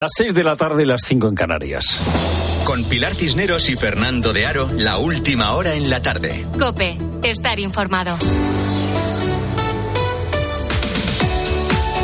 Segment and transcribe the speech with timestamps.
[0.00, 2.00] Las 6 de la tarde y las 5 en Canarias.
[2.64, 6.46] Con Pilar Cisneros y Fernando de Aro, la última hora en la tarde.
[6.56, 8.16] Cope, estar informado.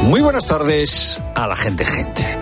[0.09, 2.37] Muy buenas tardes a la gente, gente.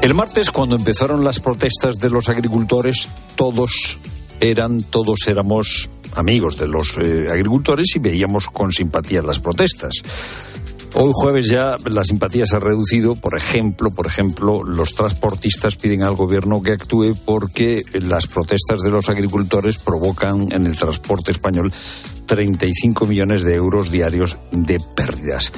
[0.00, 3.98] El martes, cuando empezaron las protestas de los agricultores, todos
[4.40, 9.92] eran, todos éramos amigos de los eh, agricultores y veíamos con simpatía las protestas.
[10.94, 13.14] Hoy jueves ya la simpatía se ha reducido.
[13.14, 18.90] Por ejemplo, por ejemplo, los transportistas piden al gobierno que actúe porque las protestas de
[18.90, 21.72] los agricultores provocan en el transporte español
[22.26, 25.50] 35 millones de euros diarios de pérdidas.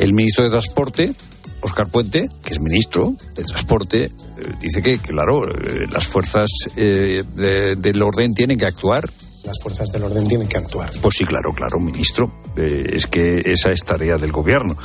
[0.00, 1.14] El ministro de Transporte,
[1.60, 4.10] Oscar Puente, que es ministro de Transporte, eh,
[4.60, 9.08] dice que, claro, eh, las fuerzas eh, del orden tienen que actuar
[9.44, 10.90] las fuerzas del orden tienen que actuar.
[11.00, 12.30] Pues sí, claro, claro, ministro.
[12.56, 14.76] Eh, es que esa es tarea del gobierno.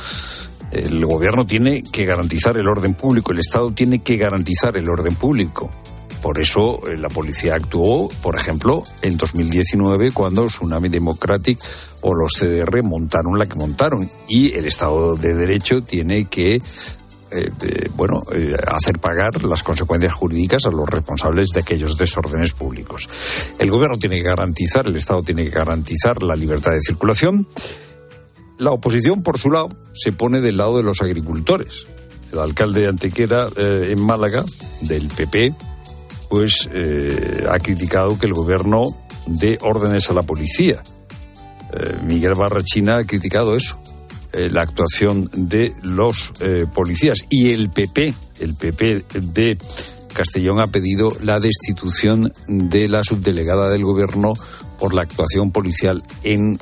[0.70, 5.14] El gobierno tiene que garantizar el orden público, el Estado tiene que garantizar el orden
[5.14, 5.70] público.
[6.22, 11.58] Por eso eh, la policía actuó, por ejemplo, en 2019 cuando Tsunami Democratic
[12.00, 14.08] o los CDR montaron la que montaron.
[14.28, 16.60] Y el Estado de Derecho tiene que
[17.30, 23.08] eh, bueno, eh, hacer pagar las consecuencias jurídicas a los responsables de aquellos desórdenes públicos.
[23.58, 27.46] El gobierno tiene que garantizar, el Estado tiene que garantizar la libertad de circulación.
[28.58, 31.86] La oposición, por su lado, se pone del lado de los agricultores.
[32.32, 34.44] El alcalde de Antequera, eh, en Málaga,
[34.82, 35.54] del PP,
[36.28, 36.68] pues
[37.48, 38.84] ha criticado que el gobierno
[39.26, 40.82] dé órdenes a la policía.
[42.04, 43.78] Miguel Barrachina ha criticado eso.
[44.32, 47.24] Eh, la actuación de los eh, policías.
[47.30, 49.58] Y el PP, el PP de
[50.12, 54.34] Castellón ha pedido la destitución de la subdelegada del gobierno
[54.78, 56.58] por la actuación policial en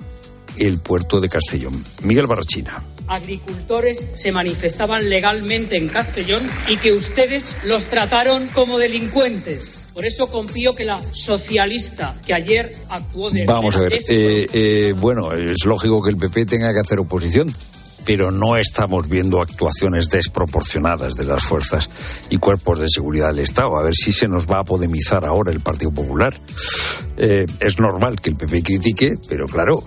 [0.58, 1.84] el puerto de Castellón.
[2.02, 9.86] Miguel Barrachina agricultores se manifestaban legalmente en Castellón y que ustedes los trataron como delincuentes.
[9.94, 13.44] Por eso confío que la socialista que ayer actuó de...
[13.44, 17.52] Vamos a ver, eh, eh, bueno, es lógico que el PP tenga que hacer oposición,
[18.04, 21.90] pero no estamos viendo actuaciones desproporcionadas de las fuerzas
[22.30, 23.76] y cuerpos de seguridad del Estado.
[23.76, 26.32] A ver si se nos va a podemizar ahora el Partido Popular.
[27.16, 29.82] Eh, es normal que el PP critique, pero claro,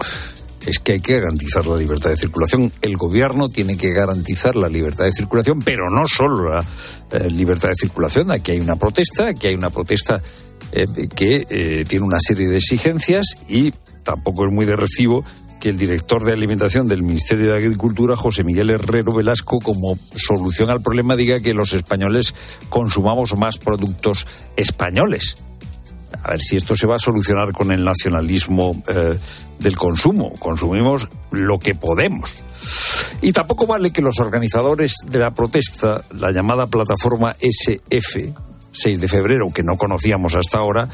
[0.66, 2.72] es que hay que garantizar la libertad de circulación.
[2.82, 6.66] El gobierno tiene que garantizar la libertad de circulación, pero no solo la
[7.12, 8.32] eh, libertad de circulación.
[8.32, 10.22] Aquí hay una protesta, aquí hay una protesta
[10.72, 15.24] eh, que eh, tiene una serie de exigencias y tampoco es muy de recibo
[15.60, 20.70] que el director de alimentación del Ministerio de Agricultura, José Miguel Herrero Velasco, como solución
[20.70, 22.34] al problema diga que los españoles
[22.70, 25.36] consumamos más productos españoles
[26.24, 29.18] a ver si esto se va a solucionar con el nacionalismo eh,
[29.60, 30.34] del consumo.
[30.40, 32.34] Consumimos lo que podemos.
[33.22, 38.34] Y tampoco vale que los organizadores de la protesta, la llamada plataforma SF,
[38.72, 40.88] 6 de febrero, que no conocíamos hasta ahora,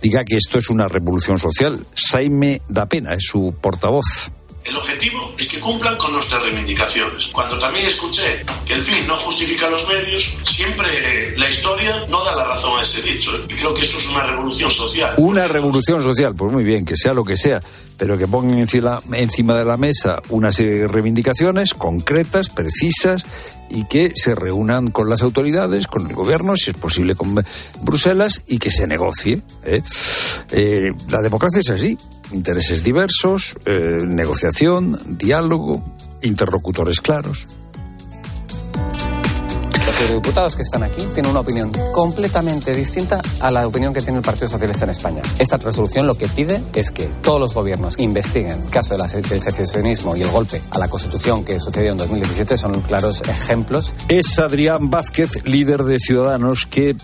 [0.00, 1.78] diga que esto es una revolución social.
[1.94, 4.30] Saime da pena, es su portavoz.
[4.64, 7.28] El objetivo es que cumplan con nuestras reivindicaciones.
[7.28, 12.22] Cuando también escuché que el fin no justifica los medios, siempre eh, la historia no
[12.22, 13.32] da la razón a ese dicho.
[13.48, 15.14] Y creo que esto es una revolución social.
[15.18, 17.60] Una revolución social, pues muy bien, que sea lo que sea,
[17.98, 19.00] pero que pongan encima,
[19.54, 23.24] de la mesa una serie de reivindicaciones concretas, precisas,
[23.68, 27.34] y que se reúnan con las autoridades, con el gobierno, si es posible con
[27.80, 29.40] Bruselas, y que se negocie.
[29.64, 29.82] ¿eh?
[30.52, 31.98] Eh, la democracia es así
[32.32, 35.82] intereses diversos, eh, negociación, diálogo,
[36.22, 37.46] interlocutores claros.
[40.02, 44.18] Los diputados que están aquí tienen una opinión completamente distinta a la opinión que tiene
[44.18, 45.22] el Partido Socialista en España.
[45.38, 50.16] Esta resolución lo que pide es que todos los gobiernos investiguen el caso del secesionismo
[50.16, 52.58] y el golpe a la Constitución que sucedió en 2017.
[52.58, 53.94] Son claros ejemplos.
[54.08, 56.96] Es Adrián Vázquez, líder de Ciudadanos, que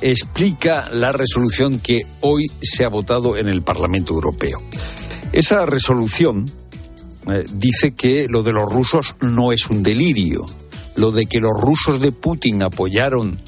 [0.00, 4.60] explica la resolución que hoy se ha votado en el Parlamento Europeo.
[5.32, 6.50] Esa resolución
[7.28, 10.46] eh, dice que lo de los rusos no es un delirio.
[10.96, 13.38] Lo de que los rusos de Putin apoyaron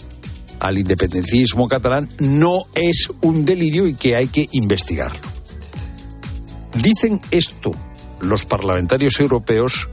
[0.60, 5.20] al independencismo catalán no es un delirio y que hay que investigarlo.
[6.80, 7.72] Dicen esto
[8.20, 9.88] los parlamentarios europeos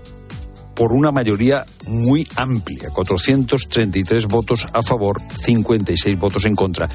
[0.80, 6.88] por una mayoría muy amplia, 433 votos a favor, 56 votos en contra.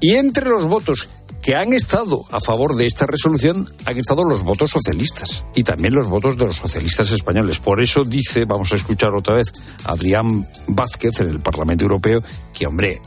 [0.00, 1.10] Y entre los votos
[1.42, 5.94] que han estado a favor de esta resolución han estado los votos socialistas y también
[5.94, 7.58] los votos de los socialistas españoles.
[7.58, 9.52] Por eso dice, vamos a escuchar otra vez
[9.84, 10.28] a Adrián
[10.68, 12.22] Vázquez en el Parlamento Europeo,
[12.54, 12.98] que hombre,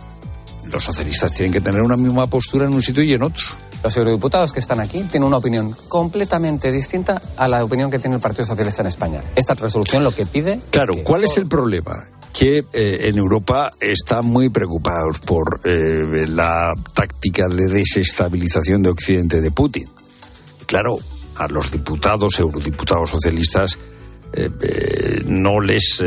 [0.71, 3.43] los socialistas tienen que tener una misma postura en un sitio y en otro.
[3.83, 8.15] Los eurodiputados que están aquí tienen una opinión completamente distinta a la opinión que tiene
[8.15, 9.21] el Partido Socialista en España.
[9.35, 10.59] Esta resolución lo que pide.
[10.69, 12.03] Claro, ¿cuál es el problema?
[12.31, 19.41] que eh, en Europa están muy preocupados por eh, la táctica de desestabilización de Occidente
[19.41, 19.89] de Putin.
[20.65, 20.97] Claro,
[21.35, 23.77] a los diputados, eurodiputados socialistas,
[24.33, 24.49] eh,
[25.25, 26.01] no les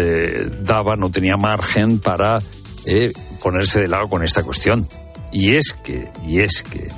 [0.62, 2.41] daba, no tenía margen para
[3.44, 4.88] ponerse de lado con esta cuestión.
[5.31, 6.88] Y es que, y es que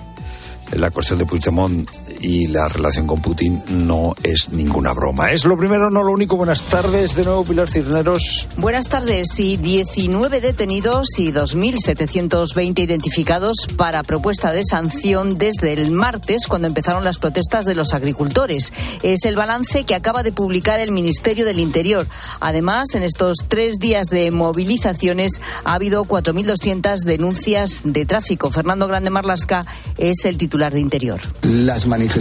[0.72, 1.90] la cuestión de Puigdemont
[2.20, 5.30] y la relación con Putin no es ninguna broma.
[5.30, 6.36] Es lo primero, no lo único.
[6.36, 8.48] Buenas tardes de nuevo, Pilar Cisneros.
[8.56, 9.38] Buenas tardes.
[9.38, 17.04] Y 19 detenidos y 2.720 identificados para propuesta de sanción desde el martes, cuando empezaron
[17.04, 18.72] las protestas de los agricultores.
[19.02, 22.06] Es el balance que acaba de publicar el Ministerio del Interior.
[22.40, 28.50] Además, en estos tres días de movilizaciones ha habido 4.200 denuncias de tráfico.
[28.50, 29.64] Fernando Grande Marlasca
[29.96, 31.20] es el titular de Interior.
[31.42, 32.15] Las manifestaciones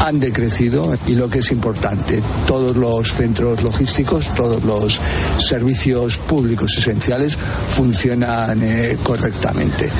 [0.00, 5.00] han decrecido y lo que es importante, todos los centros logísticos, todos los
[5.38, 9.90] servicios públicos esenciales funcionan eh, correctamente.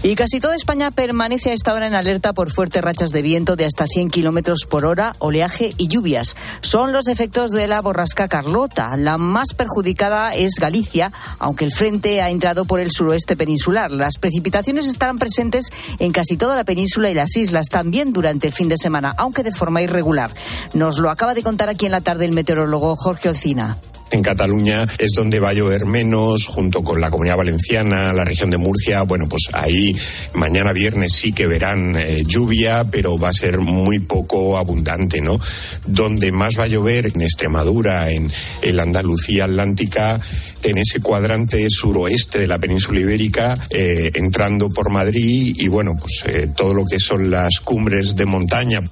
[0.00, 3.56] Y casi toda España permanece a esta hora en alerta por fuertes rachas de viento
[3.56, 6.36] de hasta 100 kilómetros por hora, oleaje y lluvias.
[6.60, 8.96] Son los efectos de la borrasca Carlota.
[8.96, 13.90] La más perjudicada es Galicia, aunque el frente ha entrado por el suroeste peninsular.
[13.90, 15.66] Las precipitaciones estarán presentes
[15.98, 19.42] en casi toda la península y las islas, también durante el fin de semana, aunque
[19.42, 20.32] de forma irregular.
[20.74, 23.76] Nos lo acaba de contar aquí en la tarde el meteorólogo Jorge Ocina.
[24.10, 28.48] En Cataluña es donde va a llover menos, junto con la comunidad valenciana, la región
[28.48, 29.02] de Murcia.
[29.02, 29.94] Bueno, pues ahí
[30.32, 35.38] mañana viernes sí que verán eh, lluvia, pero va a ser muy poco abundante, ¿no?
[35.86, 38.32] Donde más va a llover en Extremadura, en,
[38.62, 40.18] la Andalucía Atlántica,
[40.62, 46.24] en ese cuadrante suroeste de la península ibérica, eh, entrando por Madrid y bueno, pues
[46.26, 48.82] eh, todo lo que son las cumbres de montaña.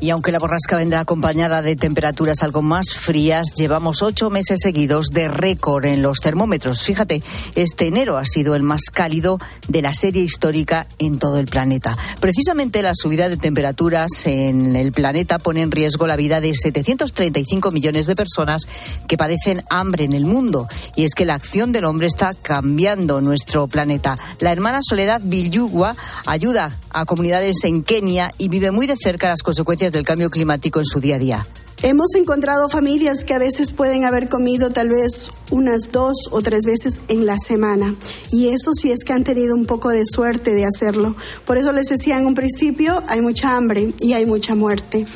[0.00, 5.06] Y aunque la borrasca vendrá acompañada de temperaturas algo más frías, llevamos ocho meses seguidos
[5.08, 6.82] de récord en los termómetros.
[6.82, 7.22] Fíjate,
[7.54, 9.38] este enero ha sido el más cálido
[9.68, 11.96] de la serie histórica en todo el planeta.
[12.20, 17.70] Precisamente la subida de temperaturas en el planeta pone en riesgo la vida de 735
[17.70, 18.68] millones de personas
[19.08, 20.68] que padecen hambre en el mundo.
[20.94, 24.16] Y es que la acción del hombre está cambiando nuestro planeta.
[24.40, 25.96] La hermana Soledad Vilyugua
[26.26, 30.78] ayuda a comunidades en Kenia y vive muy de cerca las consecuencias del cambio climático
[30.78, 31.46] en su día a día.
[31.82, 36.64] Hemos encontrado familias que a veces pueden haber comido tal vez unas dos o tres
[36.64, 37.94] veces en la semana.
[38.32, 41.14] Y eso sí es que han tenido un poco de suerte de hacerlo.
[41.44, 45.06] Por eso les decía en un principio, hay mucha hambre y hay mucha muerte.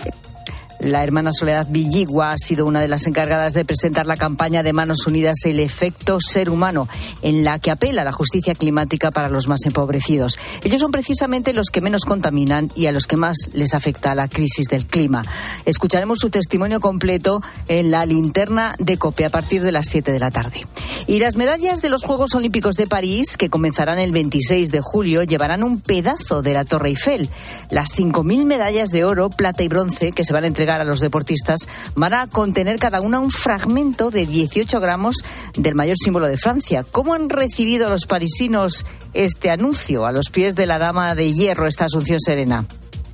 [0.81, 4.73] La hermana Soledad Villigua ha sido una de las encargadas de presentar la campaña de
[4.73, 6.89] Manos Unidas El efecto ser humano,
[7.21, 10.39] en la que apela a la justicia climática para los más empobrecidos.
[10.65, 14.29] Ellos son precisamente los que menos contaminan y a los que más les afecta la
[14.29, 15.23] crisis del clima.
[15.67, 20.19] Escucharemos su testimonio completo en la linterna de COPE a partir de las 7 de
[20.19, 20.67] la tarde.
[21.07, 25.25] Y las medallas de los Juegos Olímpicos de París, que comenzarán el 26 de julio,
[25.25, 27.29] llevarán un pedazo de la Torre Eiffel.
[27.69, 31.01] Las 5.000 medallas de oro, plata y bronce que se van a entregar a los
[31.01, 31.61] deportistas
[31.95, 35.17] van a contener cada una un fragmento de 18 gramos
[35.57, 36.85] del mayor símbolo de Francia.
[36.85, 38.85] ¿Cómo han recibido los parisinos
[39.15, 42.67] este anuncio a los pies de la dama de hierro, esta Asunción Serena?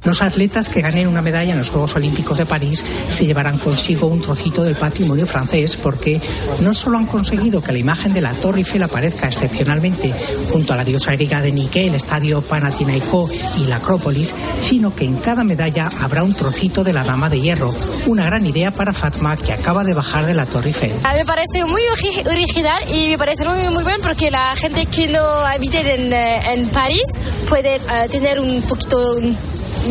[0.07, 4.07] Los atletas que ganen una medalla en los Juegos Olímpicos de París se llevarán consigo
[4.07, 6.21] un trocito del patrimonio francés porque
[6.61, 10.15] no solo han conseguido que la imagen de la Torre Eiffel aparezca excepcionalmente
[10.53, 15.07] junto a la diosa griega de Nike, el estadio Panathinaikos y la Acrópolis, sino que
[15.07, 17.75] en cada medalla habrá un trocito de la Dama de Hierro.
[18.07, 20.93] Una gran idea para Fatma que acaba de bajar de la Torre Eiffel.
[21.17, 21.83] Me parece muy
[22.31, 26.53] original y me parece muy, muy bien porque la gente que no habita en, eh,
[26.53, 27.03] en París
[27.49, 29.19] puede eh, tener un poquito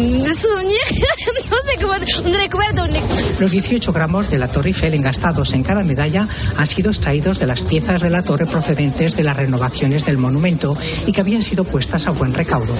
[1.49, 1.93] no sé cómo,
[2.25, 2.85] un recuerdo.
[3.39, 7.47] Los 18 gramos de la Torre Eiffel engastados en cada medalla han sido extraídos de
[7.47, 11.63] las piezas de la torre procedentes de las renovaciones del monumento y que habían sido
[11.63, 12.75] puestas a buen recaudo.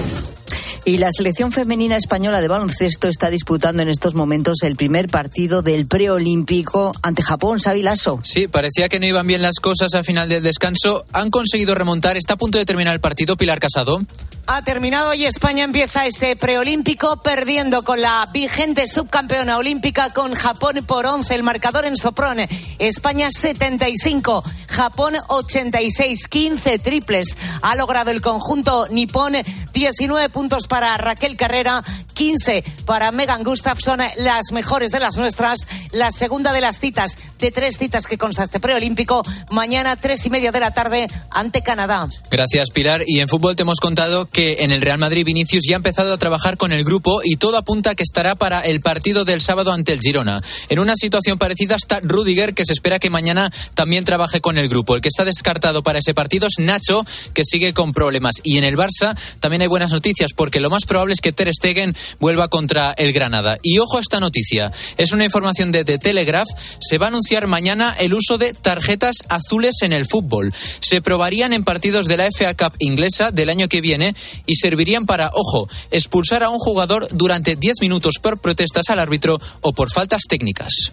[0.84, 5.60] Y la selección femenina española de baloncesto está disputando en estos momentos el primer partido
[5.60, 8.20] del preolímpico ante Japón, Sabilaso.
[8.22, 11.04] Sí, parecía que no iban bien las cosas al final del descanso.
[11.12, 12.16] Han conseguido remontar.
[12.16, 14.00] Está a punto de terminar el partido, Pilar Casado.
[14.48, 20.84] Ha terminado y España empieza este preolímpico perdiendo con la vigente subcampeona olímpica con Japón
[20.86, 21.34] por 11.
[21.34, 22.48] El marcador en Soprone.
[22.78, 27.36] España 75, Japón 86, 15 triples.
[27.60, 29.32] Ha logrado el conjunto nipón
[29.72, 31.82] 19 puntos para Raquel Carrera,
[32.14, 37.50] 15 para Megan Gustafson, las mejores de las nuestras, la segunda de las citas, de
[37.50, 42.06] tres citas que consta este preolímpico, mañana tres y media de la tarde ante Canadá.
[42.30, 43.02] Gracias, Pilar.
[43.06, 46.18] Y en fútbol te hemos contado en el Real Madrid Vinicius ya ha empezado a
[46.18, 49.92] trabajar con el grupo y todo apunta que estará para el partido del sábado ante
[49.92, 50.42] el Girona.
[50.68, 54.68] En una situación parecida está Rudiger, que se espera que mañana también trabaje con el
[54.68, 54.94] grupo.
[54.94, 58.34] El que está descartado para ese partido es Nacho, que sigue con problemas.
[58.42, 61.50] Y en el Barça también hay buenas noticias, porque lo más probable es que Ter
[61.54, 63.58] Stegen vuelva contra el Granada.
[63.62, 64.70] Y ojo a esta noticia.
[64.98, 66.48] Es una información de The Telegraph.
[66.80, 70.52] Se va a anunciar mañana el uso de tarjetas azules en el fútbol.
[70.80, 74.14] Se probarían en partidos de la FA Cup inglesa del año que viene
[74.46, 79.38] y servirían para, ojo, expulsar a un jugador durante 10 minutos por protestas al árbitro
[79.60, 80.92] o por faltas técnicas.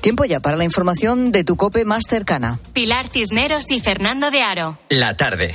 [0.00, 2.60] Tiempo ya para la información de tu cope más cercana.
[2.72, 4.78] Pilar Cisneros y Fernando de Aro.
[4.88, 5.54] La tarde.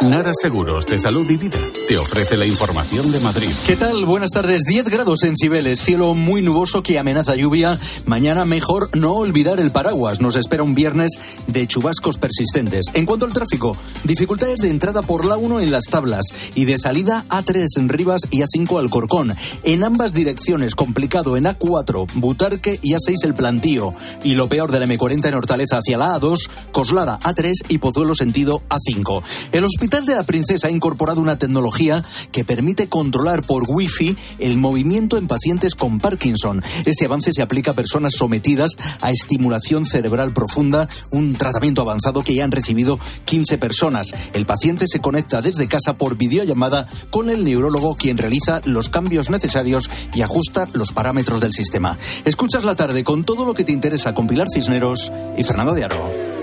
[0.00, 3.48] Nara Seguros de Salud y Vida te ofrece la información de Madrid.
[3.66, 4.04] ¿Qué tal?
[4.04, 4.64] Buenas tardes.
[4.64, 7.78] 10 grados en Cibeles, cielo muy nuboso que amenaza lluvia.
[8.04, 10.20] Mañana mejor no olvidar el paraguas.
[10.20, 11.12] Nos espera un viernes
[11.46, 12.88] de chubascos persistentes.
[12.92, 16.76] En cuanto al tráfico, dificultades de entrada por la 1 en las tablas y de
[16.76, 19.34] salida A3 en Rivas y A5 Alcorcón.
[19.62, 23.94] En ambas direcciones, complicado en A4, Butarque y A6 el plantío.
[24.24, 26.36] Y lo peor de la M40 en Hortaleza hacia la A2,
[26.70, 29.22] Coslada A3 y Pozuelo sentido A5.
[29.52, 31.77] El Hospital de la Princesa ha incorporado una tecnología
[32.32, 36.62] que permite controlar por Wi-Fi el movimiento en pacientes con Parkinson.
[36.84, 42.34] Este avance se aplica a personas sometidas a estimulación cerebral profunda, un tratamiento avanzado que
[42.34, 44.12] ya han recibido 15 personas.
[44.32, 49.30] El paciente se conecta desde casa por videollamada con el neurólogo quien realiza los cambios
[49.30, 51.96] necesarios y ajusta los parámetros del sistema.
[52.24, 55.84] Escuchas la tarde con todo lo que te interesa con Pilar Cisneros y Fernando de
[55.84, 56.37] Aro.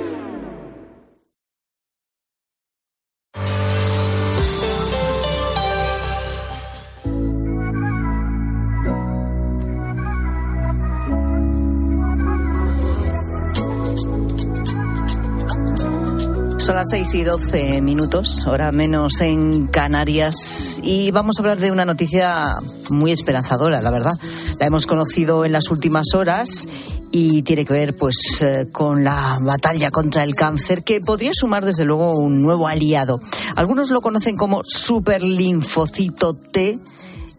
[16.65, 21.69] Son las 6 y 12 minutos, hora menos en Canarias, y vamos a hablar de
[21.69, 22.55] una noticia
[22.89, 24.13] muy esperanzadora, la verdad.
[24.59, 26.67] La hemos conocido en las últimas horas
[27.11, 31.63] y tiene que ver pues eh, con la batalla contra el cáncer que podría sumar
[31.63, 33.21] desde luego un nuevo aliado.
[33.55, 36.79] Algunos lo conocen como superlinfocito T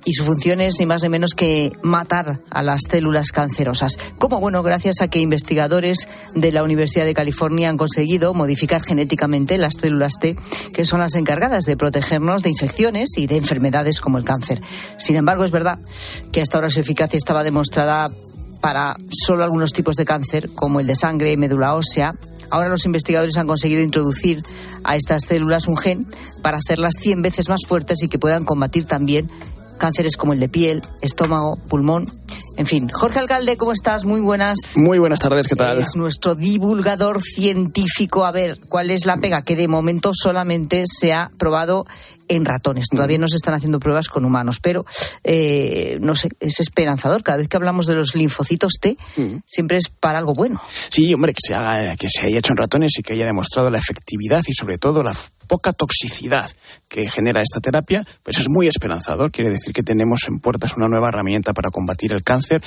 [0.06, 3.98] y su función es ni más ni menos que matar a las células cancerosas.
[4.18, 9.58] Como bueno, gracias a que investigadores de la Universidad de California han conseguido modificar genéticamente
[9.58, 10.36] las células T,
[10.72, 14.62] que son las encargadas de protegernos de infecciones y de enfermedades como el cáncer.
[14.96, 15.80] Sin embargo, es verdad
[16.30, 18.08] que hasta ahora su eficacia estaba demostrada
[18.62, 22.14] para solo algunos tipos de cáncer, como el de sangre y médula ósea,
[22.50, 24.40] Ahora los investigadores han conseguido introducir
[24.84, 26.06] a estas células un gen
[26.42, 29.28] para hacerlas 100 veces más fuertes y que puedan combatir también
[29.76, 32.06] cánceres como el de piel, estómago, pulmón.
[32.56, 34.04] En fin, Jorge Alcalde, ¿cómo estás?
[34.04, 34.58] Muy buenas.
[34.76, 35.78] Muy buenas tardes, ¿qué tal?
[35.78, 38.24] Es nuestro divulgador científico.
[38.24, 39.42] A ver, ¿cuál es la pega?
[39.42, 41.84] Que de momento solamente se ha probado
[42.28, 42.86] en ratones.
[42.90, 44.84] Todavía no se están haciendo pruebas con humanos, pero
[45.22, 47.22] eh, no sé, es esperanzador.
[47.22, 48.96] Cada vez que hablamos de los linfocitos T,
[49.46, 50.60] siempre es para algo bueno.
[50.88, 53.70] Sí, hombre, que se haga, que se haya hecho en ratones y que haya demostrado
[53.70, 55.14] la efectividad y sobre todo la
[55.46, 56.50] poca toxicidad
[56.88, 59.30] que genera esta terapia, pues es muy esperanzador.
[59.30, 62.62] Quiere decir que tenemos en puertas una nueva herramienta para combatir el cáncer,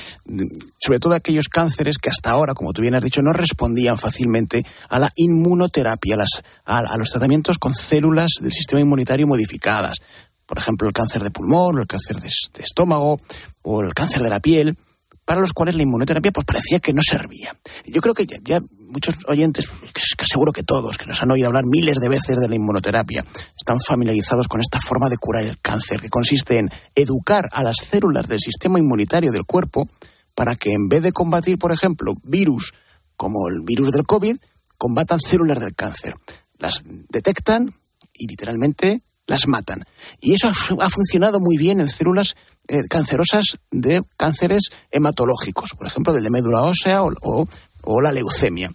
[0.78, 4.64] sobre todo aquellos cánceres que hasta ahora, como tú bien has dicho, no respondían fácilmente
[4.88, 6.16] a la inmunoterapia,
[6.64, 9.98] a, a los tratamientos con células del sistema inmunitario modificadas.
[10.46, 12.28] Por ejemplo, el cáncer de pulmón, el cáncer de,
[12.64, 13.20] estómago
[13.62, 14.76] o el cáncer de la piel
[15.24, 17.56] para los cuales la inmunoterapia pues parecía que no servía.
[17.86, 18.60] Yo creo que ya
[18.90, 22.48] muchos oyentes, que seguro que todos, que nos han oído hablar miles de veces de
[22.48, 23.24] la inmunoterapia,
[23.56, 27.76] están familiarizados con esta forma de curar el cáncer, que consiste en educar a las
[27.76, 29.88] células del sistema inmunitario del cuerpo
[30.34, 32.72] para que en vez de combatir, por ejemplo, virus
[33.16, 34.36] como el virus del COVID,
[34.78, 36.14] combatan células del cáncer.
[36.58, 37.74] Las detectan
[38.14, 39.84] y literalmente las matan.
[40.20, 42.34] Y eso ha, funcionado muy bien en células
[42.66, 47.46] eh, cancerosas de cánceres hematológicos, por ejemplo, del de médula ósea o,
[47.82, 48.72] o la leucemia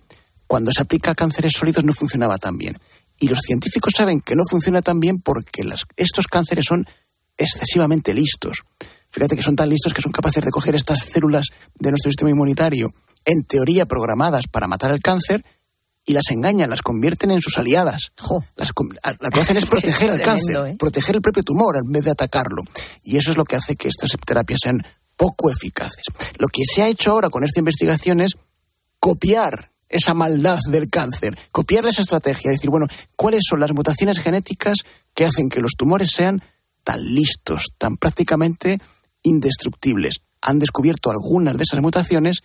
[0.48, 2.78] cuando se aplica a cánceres sólidos no funcionaba tan bien.
[3.20, 5.64] Y los científicos saben que no funciona tan bien porque
[5.96, 6.86] estos cánceres son
[7.38, 8.60] excesivamente listos.
[9.10, 12.32] Fíjate que son tan listos que son capaces de coger estas células de nuestro sistema
[12.32, 15.44] inmunitario, en teoría programadas para matar el cáncer,
[16.06, 18.12] y las engañan, las convierten en sus aliadas.
[18.56, 18.72] Las,
[19.20, 20.76] lo que hacen es proteger el cáncer, ¿eh?
[20.78, 22.62] proteger el propio tumor en vez de atacarlo.
[23.04, 24.86] Y eso es lo que hace que estas terapias sean
[25.18, 26.06] poco eficaces.
[26.38, 28.34] Lo que se ha hecho ahora con esta investigación es
[29.00, 34.80] copiar esa maldad del cáncer, copiar esa estrategia, decir, bueno, ¿cuáles son las mutaciones genéticas
[35.14, 36.42] que hacen que los tumores sean
[36.86, 38.80] tan listos, tan prácticamente
[39.24, 40.22] indestructibles.
[40.42, 42.44] Han descubierto algunas de esas mutaciones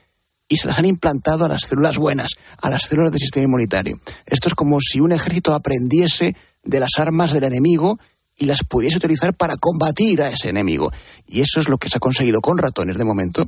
[0.49, 4.00] y se las han implantado a las células buenas, a las células del sistema inmunitario.
[4.26, 8.00] Esto es como si un ejército aprendiese de las armas del enemigo
[8.37, 10.90] y las pudiese utilizar para combatir a ese enemigo.
[11.28, 13.47] Y eso es lo que se ha conseguido con ratones de momento,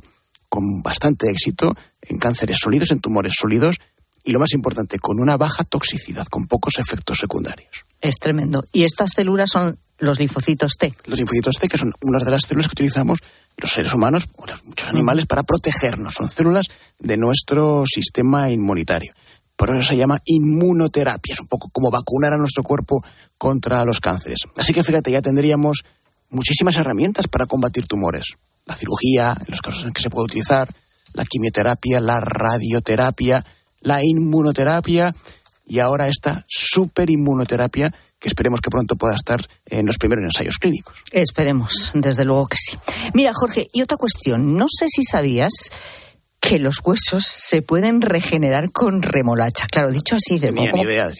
[0.53, 3.77] con bastante éxito en cánceres sólidos, en tumores sólidos
[4.23, 7.85] y lo más importante, con una baja toxicidad, con pocos efectos secundarios.
[7.99, 8.63] Es tremendo.
[8.71, 10.93] Y estas células son los linfocitos T.
[11.07, 13.17] Los linfocitos T, que son unas de las células que utilizamos
[13.57, 14.27] los seres humanos,
[14.65, 16.13] muchos animales, para protegernos.
[16.13, 16.67] Son células
[16.99, 19.11] de nuestro sistema inmunitario.
[19.55, 21.33] Por eso se llama inmunoterapia.
[21.33, 23.03] Es un poco como vacunar a nuestro cuerpo
[23.39, 24.41] contra los cánceres.
[24.55, 25.83] Así que fíjate, ya tendríamos
[26.29, 28.35] muchísimas herramientas para combatir tumores.
[28.65, 30.69] La cirugía, en los casos en que se puede utilizar,
[31.13, 33.45] la quimioterapia, la radioterapia,
[33.81, 35.13] la inmunoterapia
[35.65, 40.95] y ahora esta superinmunoterapia que esperemos que pronto pueda estar en los primeros ensayos clínicos.
[41.11, 42.77] Esperemos, desde luego que sí.
[43.13, 44.55] Mira, Jorge, y otra cuestión.
[44.55, 45.51] No sé si sabías
[46.39, 49.67] que los huesos se pueden regenerar con remolacha.
[49.69, 50.53] Claro, dicho así, de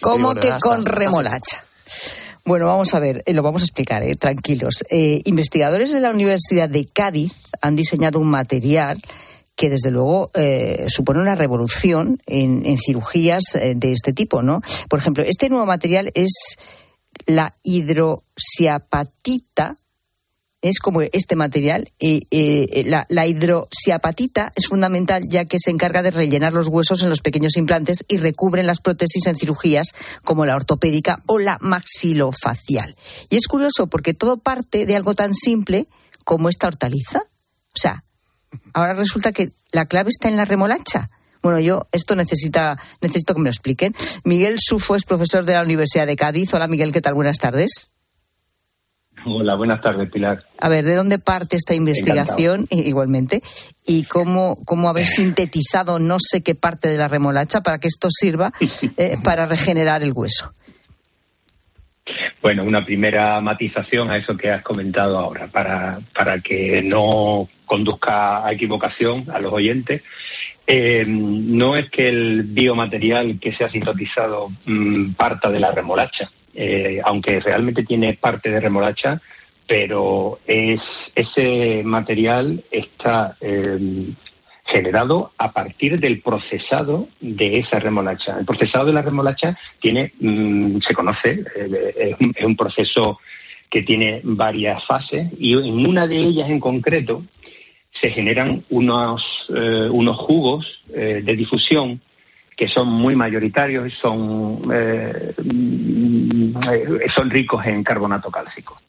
[0.02, 1.64] ¿cómo, que con remolacha?
[2.46, 4.84] Bueno, vamos a ver, eh, lo vamos a explicar, eh, tranquilos.
[4.90, 7.32] Eh, investigadores de la Universidad de Cádiz
[7.62, 9.02] han diseñado un material
[9.56, 10.32] que desde luego
[10.88, 14.64] supone una revolución en, en cirugías de este tipo, ¿no?
[14.90, 16.58] Por ejemplo, este nuevo material es
[17.28, 19.76] la hidroxiapatita
[20.64, 21.92] es como este material.
[22.00, 22.26] y
[22.86, 27.22] la, la, hidroxiapatita es fundamental ya que se encarga de rellenar los huesos en los
[27.22, 29.90] pequeños implantes y recubren las prótesis en cirugías
[30.24, 32.96] como la ortopédica o la maxilofacial.
[33.30, 35.86] Y es curioso porque todo parte de algo tan simple
[36.24, 37.20] como esta hortaliza.
[37.20, 38.04] O sea,
[38.74, 41.10] ahora resulta que la clave está en la remolacha.
[41.42, 43.94] Bueno, yo esto necesita, necesito que me lo expliquen.
[44.24, 46.54] Miguel Sufo es profesor de la Universidad de Cádiz.
[46.54, 47.16] Hola Miguel, ¿qué tal?
[47.16, 47.90] Buenas tardes.
[49.26, 50.44] Hola, buenas tardes, Pilar.
[50.60, 53.42] A ver, ¿de dónde parte esta investigación igualmente?
[53.86, 58.10] ¿Y cómo, cómo habéis sintetizado no sé qué parte de la remolacha para que esto
[58.12, 58.52] sirva
[58.98, 60.54] eh, para regenerar el hueso?
[62.42, 68.46] Bueno, una primera matización a eso que has comentado ahora, para, para que no conduzca
[68.46, 70.04] a equivocación a los oyentes.
[70.68, 76.30] Eh, no es que el biomaterial que se ha sintetizado mm, parta de la remolacha,
[76.54, 79.22] eh, aunque realmente tiene parte de remolacha,
[79.68, 80.82] pero es,
[81.16, 83.78] ese material está eh,
[84.66, 88.38] generado a partir del procesado de esa remolacha.
[88.40, 91.44] El procesado de la remolacha tiene, mm, se conoce,
[91.98, 93.20] es, un, proceso
[93.70, 97.24] que tiene varias fases y en una de ellas en concreto
[98.02, 99.24] se generan unos,
[99.56, 102.02] eh, unos jugos eh, de difusión
[102.56, 105.34] que son muy mayoritarios y son, eh,
[107.16, 108.80] son ricos en carbonato cálcico.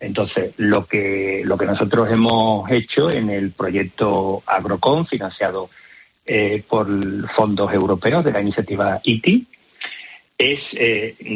[0.00, 5.70] Entonces, lo que, lo que nosotros hemos hecho en el proyecto Agrocon, financiado
[6.68, 6.86] por
[7.30, 9.46] fondos europeos de la iniciativa ITI,
[10.36, 10.60] es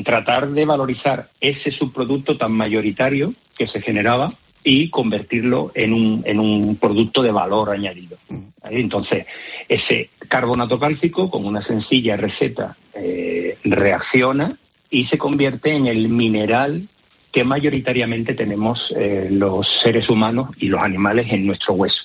[0.04, 6.38] tratar de valorizar ese subproducto tan mayoritario que se generaba y convertirlo en un, en
[6.38, 8.16] un producto de valor añadido.
[8.64, 9.26] Entonces,
[9.68, 14.56] ese carbonato cálcico, con una sencilla receta, eh, reacciona
[14.90, 16.86] y se convierte en el mineral
[17.32, 22.02] que mayoritariamente tenemos eh, los seres humanos y los animales en nuestro hueso,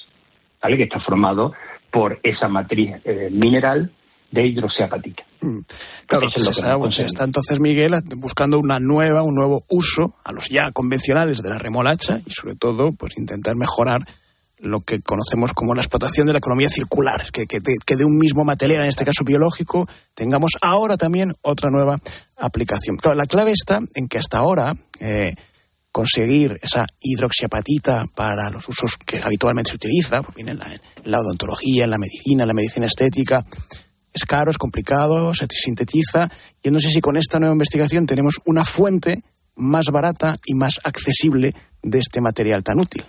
[0.62, 0.78] ¿vale?
[0.78, 1.54] que está formado
[1.92, 3.92] por esa matriz eh, mineral
[4.32, 5.24] de hidroxiapatita.
[5.42, 5.60] Mm.
[6.06, 10.72] Claro, se está, está, entonces Miguel buscando una nueva, un nuevo uso a los ya
[10.72, 14.02] convencionales de la remolacha y sobre todo pues intentar mejorar
[14.60, 18.44] lo que conocemos como la explotación de la economía circular, que, que, de un mismo
[18.44, 22.00] material, en este caso biológico, tengamos ahora también otra nueva
[22.38, 22.98] aplicación.
[22.98, 25.36] Claro, la clave está en que hasta ahora eh,
[25.92, 31.20] conseguir esa hidroxiapatita para los usos que habitualmente se utiliza, pues en la, en la
[31.20, 33.44] odontología, en la medicina, en la medicina estética,
[34.14, 36.30] es caro, es complicado, se sintetiza.
[36.64, 39.22] Y no sé si con esta nueva investigación tenemos una fuente
[39.56, 43.04] más barata y más accesible de este material tan útil.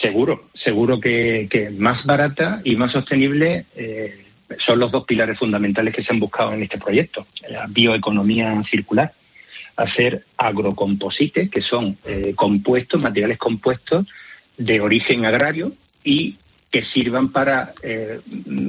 [0.00, 4.26] Seguro, seguro que, más barata y más sostenible eh,
[4.64, 7.26] son los dos pilares fundamentales que se han buscado en este proyecto.
[7.48, 9.12] La bioeconomía circular,
[9.76, 14.06] hacer agrocomposites, que son eh, compuestos, materiales compuestos
[14.56, 15.72] de origen agrario
[16.04, 16.36] y
[16.70, 18.20] que sirvan para eh,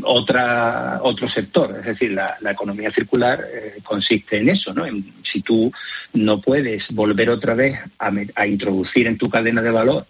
[0.04, 1.76] otra, otro sector.
[1.80, 4.86] Es decir, la, economía circular eh, consiste en eso, ¿no?
[5.24, 5.72] si tú
[6.14, 10.06] no puedes volver otra vez a, introducir en tu cadena de valor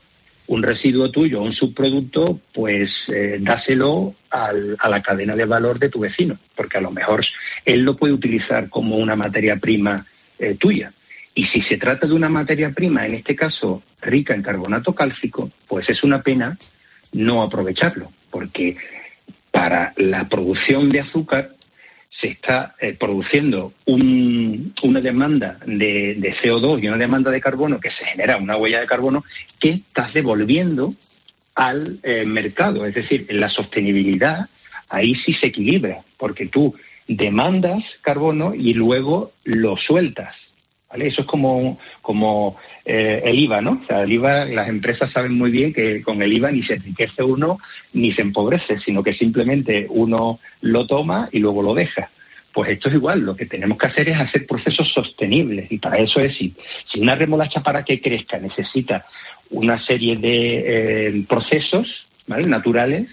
[0.48, 6.00] un residuo tuyo, un subproducto, pues eh, dáselo a la cadena de valor de tu
[6.00, 7.26] vecino, porque a lo mejor
[7.66, 10.06] él lo puede utilizar como una materia prima
[10.60, 10.92] tuya
[11.34, 15.50] Y si se trata de una materia prima, en este caso rica en carbonato cálcico,
[15.68, 16.58] pues es una pena
[17.14, 18.78] no aprovecharlo, porque
[19.52, 21.50] para la producción de azúcar
[22.10, 28.06] se está eh, produciendo una demanda de, CO2 y una demanda de carbono que se
[28.06, 29.24] genera una huella de carbono
[29.60, 30.96] que estás devolviendo
[31.56, 32.86] al eh, mercado.
[32.86, 34.48] Es decir, en la sostenibilidad
[34.90, 36.76] ahí sí se equilibra, porque tú
[37.08, 40.36] demandas carbono y luego lo sueltas.
[40.90, 41.08] ¿Vale?
[41.08, 43.82] Eso es como, como eh, el IVA, ¿no?
[43.84, 46.76] O sea, el IVA, las empresas saben muy bien que con el IVA ni se
[46.76, 47.58] enriquece uno
[47.94, 52.10] ni se empobrece, sino que simplemente uno lo toma y luego lo deja.
[52.54, 56.00] Pues esto es igual, lo que tenemos que hacer es hacer procesos sostenibles y para
[56.00, 56.56] eso es si,
[56.92, 59.06] si una remolacha para que crezca necesita
[59.52, 62.48] una serie de eh, procesos ¿vale?
[62.48, 63.10] naturales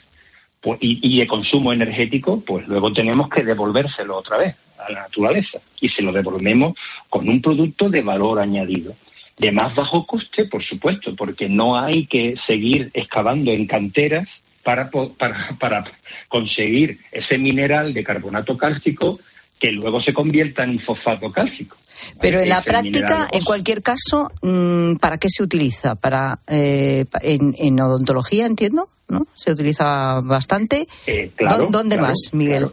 [0.62, 5.58] pues, y, de consumo energético, pues luego tenemos que devolvérselo otra vez a la naturaleza
[5.80, 6.74] y se lo devolvemos
[7.08, 8.94] con un producto de valor añadido.
[9.38, 14.28] De más bajo coste, por supuesto, porque no hay que seguir excavando en canteras
[14.62, 15.84] para, para, para
[16.28, 19.18] conseguir ese mineral de carbonato cálcico
[19.58, 21.76] que luego se convierta en fosfato cálcico.
[22.20, 25.94] Pero en la práctica, en cualquier caso, mm, ¿para qué se utiliza?
[25.94, 29.26] Para eh, en, odontología, entiendo, ¿no?
[29.34, 30.86] Se utiliza bastante.
[31.06, 32.70] Eh, claro, ¿Dónde más, Miguel?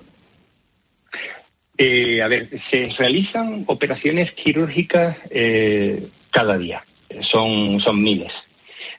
[1.78, 5.18] Eh, a ver, se realizan operaciones quirúrgicas
[6.32, 6.84] cada día.
[7.22, 8.32] Son, son miles.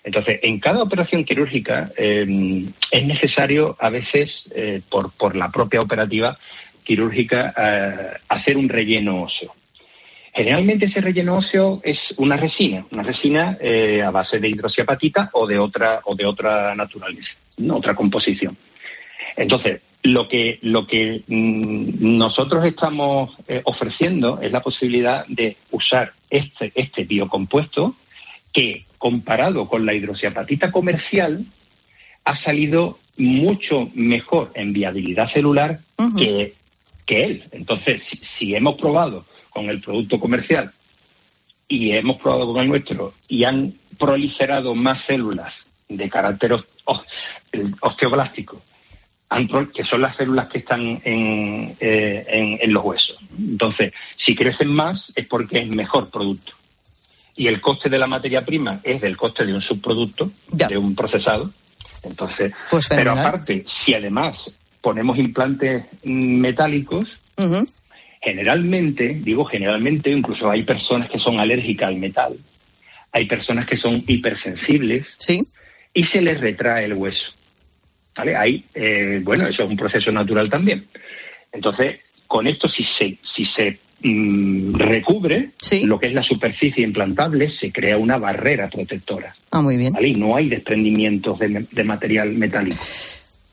[0.05, 4.45] Entonces, en cada operación quirúrgica es necesario, a veces,
[4.89, 6.37] por, por la propia operativa,
[6.85, 9.55] quirúrgica eh, hacer un relleno óseo.
[10.35, 15.47] Generalmente ese relleno óseo es una resina, una resina eh, a base de hidroxiapatita o
[15.47, 17.33] de otra o de otra naturaleza,
[17.71, 18.57] otra composición.
[19.37, 26.13] Entonces, lo que lo que mm, nosotros estamos eh, ofreciendo es la posibilidad de usar
[26.31, 27.95] este este biocompuesto
[28.53, 31.45] que comparado con la hidroxiapatita comercial
[32.25, 35.79] ha salido mucho mejor en viabilidad celular
[36.17, 36.55] que
[37.07, 37.45] que él.
[37.53, 38.03] Entonces,
[38.39, 40.73] si, hemos probado con el producto comercial
[41.69, 45.53] y hemos probado con el nuestro y han proliferado más células
[45.89, 46.57] de carácter
[47.81, 48.63] osteoblástico,
[49.73, 53.17] que son las células que están en, eh, en, los huesos.
[53.39, 53.93] Entonces,
[54.25, 56.53] si crecen más es porque es mejor producto.
[57.35, 60.95] Y el coste de la materia prima es del coste de un subproducto, de un
[60.95, 61.51] procesado.
[62.03, 64.37] Entonces, pues pero aparte, si además
[64.81, 67.07] ponemos implantes metálicos,
[68.21, 72.37] generalmente, digo generalmente, incluso hay personas que son alérgicas al metal,
[73.13, 75.07] hay personas que son hipersensibles
[75.95, 77.33] y se les retrae el hueso.
[78.17, 78.37] ¿Vale?
[78.37, 80.85] Ahí, eh, bueno, eso es un proceso natural también.
[81.53, 85.51] Entonces, con esto, si se, si se mm, recubre
[85.85, 89.35] lo que es la superficie implantable, se crea una barrera protectora.
[89.51, 89.95] Ah, muy bien.
[90.01, 92.83] Y no hay desprendimientos de material metálico.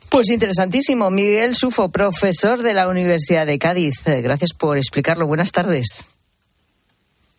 [0.10, 1.12] Pues interesantísimo.
[1.12, 4.08] Miguel Sufo, profesor de la Universidad de Cádiz.
[4.08, 5.28] Eh, gracias por explicarlo.
[5.28, 6.10] Buenas tardes.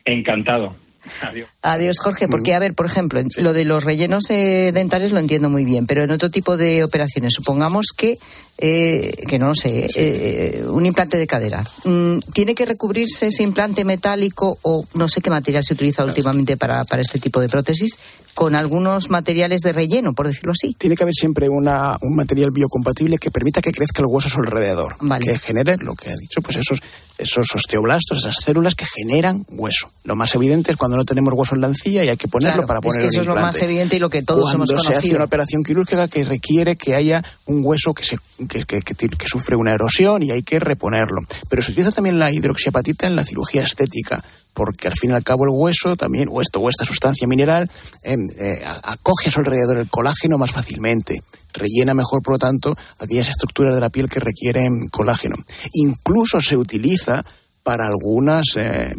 [0.05, 0.77] Encantado.
[1.23, 1.49] Adiós.
[1.63, 2.29] Adiós, Jorge.
[2.29, 5.87] Porque, a ver, por ejemplo, lo de los rellenos eh, dentales lo entiendo muy bien,
[5.87, 8.19] pero en otro tipo de operaciones, supongamos que,
[8.61, 13.85] eh, que no lo sé, un implante de cadera, mm, ¿tiene que recubrirse ese implante
[13.85, 17.99] metálico o no sé qué material se utiliza últimamente para, para este tipo de prótesis?
[18.35, 20.75] con algunos materiales de relleno, por decirlo así.
[20.79, 24.31] Tiene que haber siempre una, un material biocompatible que permita que crezca el hueso a
[24.31, 26.81] su alrededor, que genere lo que ha dicho, pues esos,
[27.19, 29.91] esos osteoblastos, esas células que generan hueso.
[30.05, 32.67] Lo más evidente es cuando no tenemos hueso en la encía y hay que ponerlo
[32.67, 34.71] para poner es que eso es lo más evidente y lo que todos cuando hemos
[34.71, 34.93] conocido.
[34.93, 38.19] se hace una operación quirúrgica que requiere que haya un hueso que, se,
[38.51, 41.21] que, sufre una erosión y hay que reponerlo.
[41.49, 45.23] Pero se utiliza también la hidroxiapatita en la cirugía estética porque al fin y al
[45.23, 47.71] cabo el hueso también, o, esto, o esta sustancia mineral,
[48.03, 51.23] em, eh, acoge a su alrededor el colágeno más fácilmente,
[51.55, 55.37] rellena mejor, por lo tanto, aquellas estructuras de la piel que requieren colágeno.
[55.75, 57.25] Incluso se utiliza
[57.63, 58.93] para algunas eh,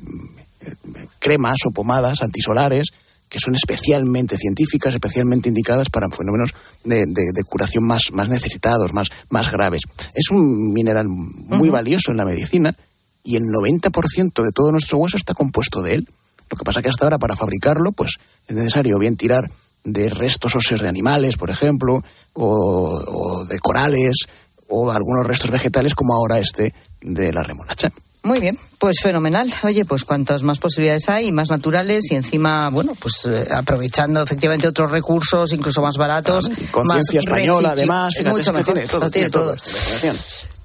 [1.20, 2.88] cremas o pomadas antisolares
[3.32, 7.06] que son especialmente científicas, especialmente indicadas para fenómenos de,
[7.48, 9.84] curación más, más necesitados, más, más graves.
[10.14, 12.76] Es un mineral muy valioso en la medicina
[13.24, 16.10] y el 90% de todo nuestro hueso está compuesto de él.
[16.50, 18.16] Lo que pasa es que hasta ahora para fabricarlo pues
[18.50, 19.50] es necesario bien tirar
[19.86, 24.28] de restos óseos de animales, por ejemplo, o, de corales,
[24.68, 27.94] o algunos restos vegetales como ahora este de la remolacha.
[28.24, 29.52] Muy bien, pues fenomenal.
[29.64, 34.68] Oye, pues cuantas más posibilidades hay, más naturales y encima, bueno, pues eh, aprovechando efectivamente
[34.68, 36.52] otros recursos, incluso más baratos.
[36.70, 38.76] Conciencia española, además, mucho mejor.
[38.76, 39.56] Tiene todo, tiene todo.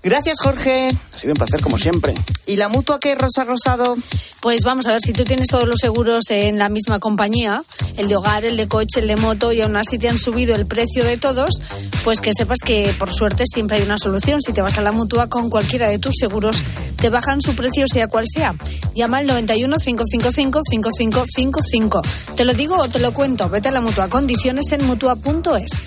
[0.06, 0.96] Gracias, Jorge.
[1.12, 2.14] Ha sido un placer como siempre.
[2.46, 3.96] ¿Y la mutua qué, Rosa Rosado?
[4.40, 7.64] Pues vamos a ver, si tú tienes todos los seguros en la misma compañía,
[7.96, 10.54] el de hogar, el de coche, el de moto, y aún así te han subido
[10.54, 11.60] el precio de todos,
[12.04, 14.40] pues que sepas que por suerte siempre hay una solución.
[14.42, 16.62] Si te vas a la mutua con cualquiera de tus seguros,
[17.00, 18.54] te bajan su precio sea cual sea.
[18.94, 22.02] Llama al 91 555 5555.
[22.36, 23.48] Te lo digo o te lo cuento.
[23.48, 24.08] Vete a la mutua.
[24.08, 25.86] Condiciones en mutua.es.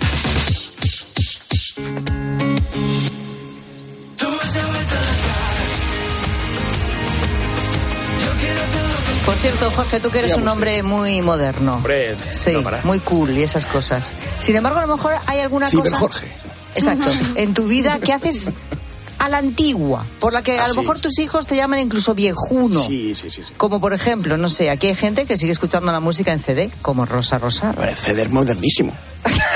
[9.40, 11.74] cierto, Jorge, tú que eres un hombre muy moderno.
[11.76, 12.80] Hombre, Sí, no para.
[12.84, 14.16] muy cool y esas cosas.
[14.38, 15.96] Sin embargo, a lo mejor hay alguna Ciber cosa...
[15.98, 16.26] Jorge.
[16.74, 17.10] Exacto.
[17.34, 18.52] En tu vida que haces
[19.18, 20.80] a la antigua, por la que a Ah, lo sí.
[20.80, 22.82] mejor tus hijos te llaman incluso viejuno.
[22.86, 23.42] Sí, sí, sí.
[23.46, 23.52] sí.
[23.56, 26.70] Como por ejemplo, no sé, aquí hay gente que sigue escuchando la música en CD,
[26.80, 27.72] como Rosa Rosa.
[27.72, 28.94] Vale, ceder modernísimo.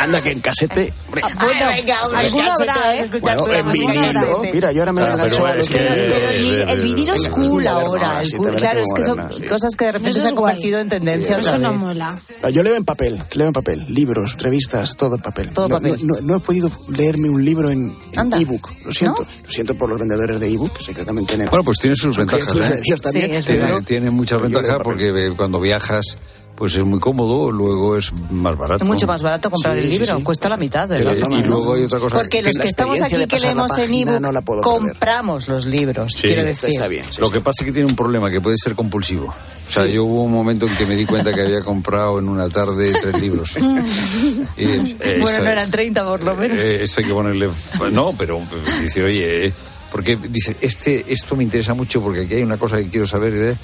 [0.00, 0.92] Anda que en casete.
[1.06, 1.22] hombre.
[1.22, 3.00] Bueno, venga, hombre, alguno habrá, ¿eh?
[3.00, 4.42] escuchar Bueno, en vinilo.
[4.52, 5.78] Mira, yo ahora me he Claro, enganchado pero a los que-.
[5.78, 8.22] Pero el, el vinilo es cool ahora.
[8.22, 11.38] El cool, claro, es que son cosas que de repente se han convertido en tendencia
[11.38, 12.18] Eso no mola.
[12.52, 15.50] Yo leo en papel, leo en papel, libros, revistas, todo en papel.
[15.50, 15.96] Todo no, papel.
[16.06, 17.94] No, no- no he podido leerme un libro en
[18.38, 18.70] ebook.
[18.84, 21.48] Lo siento, lo siento por los vendedores de ebook, que sé que también tienen.
[21.48, 23.82] Bueno, pues tiene sus ventajas, ¿eh?
[23.86, 26.16] Tiene, muchas ventajas porque eh, cuando viajas
[26.56, 28.84] pues es muy cómodo, luego es más barato.
[28.84, 30.22] Es mucho más barato comprar Sí, el libro, sí.
[30.22, 31.28] cuesta la mitad, Eh, ¿verdad?
[31.30, 34.30] y luego hay otra cosa Porque los que estamos aquí que leemos en ebook no
[34.30, 34.78] la puedo perder.
[34.92, 36.28] compramos los libros, Sí.
[36.28, 36.70] quiero Está- decir.
[36.70, 37.04] Está bien.
[37.10, 39.26] sí, Lo que pasa es que tiene un problema que puede ser compulsivo.
[39.66, 42.28] O sea, yo hubo un momento en que me di cuenta que había comprado en
[42.28, 43.56] una tarde tres libros.
[44.56, 46.56] Y, eh, Bueno, esto- no eran 30 por lo menos.
[46.58, 47.48] eh, esto hay que ponerle.
[47.92, 49.52] No, pero eh, dice, oye, eh,
[49.90, 53.34] porque dice, este, esto me interesa mucho porque aquí hay una cosa que quiero saber.
[53.34, 53.56] eh,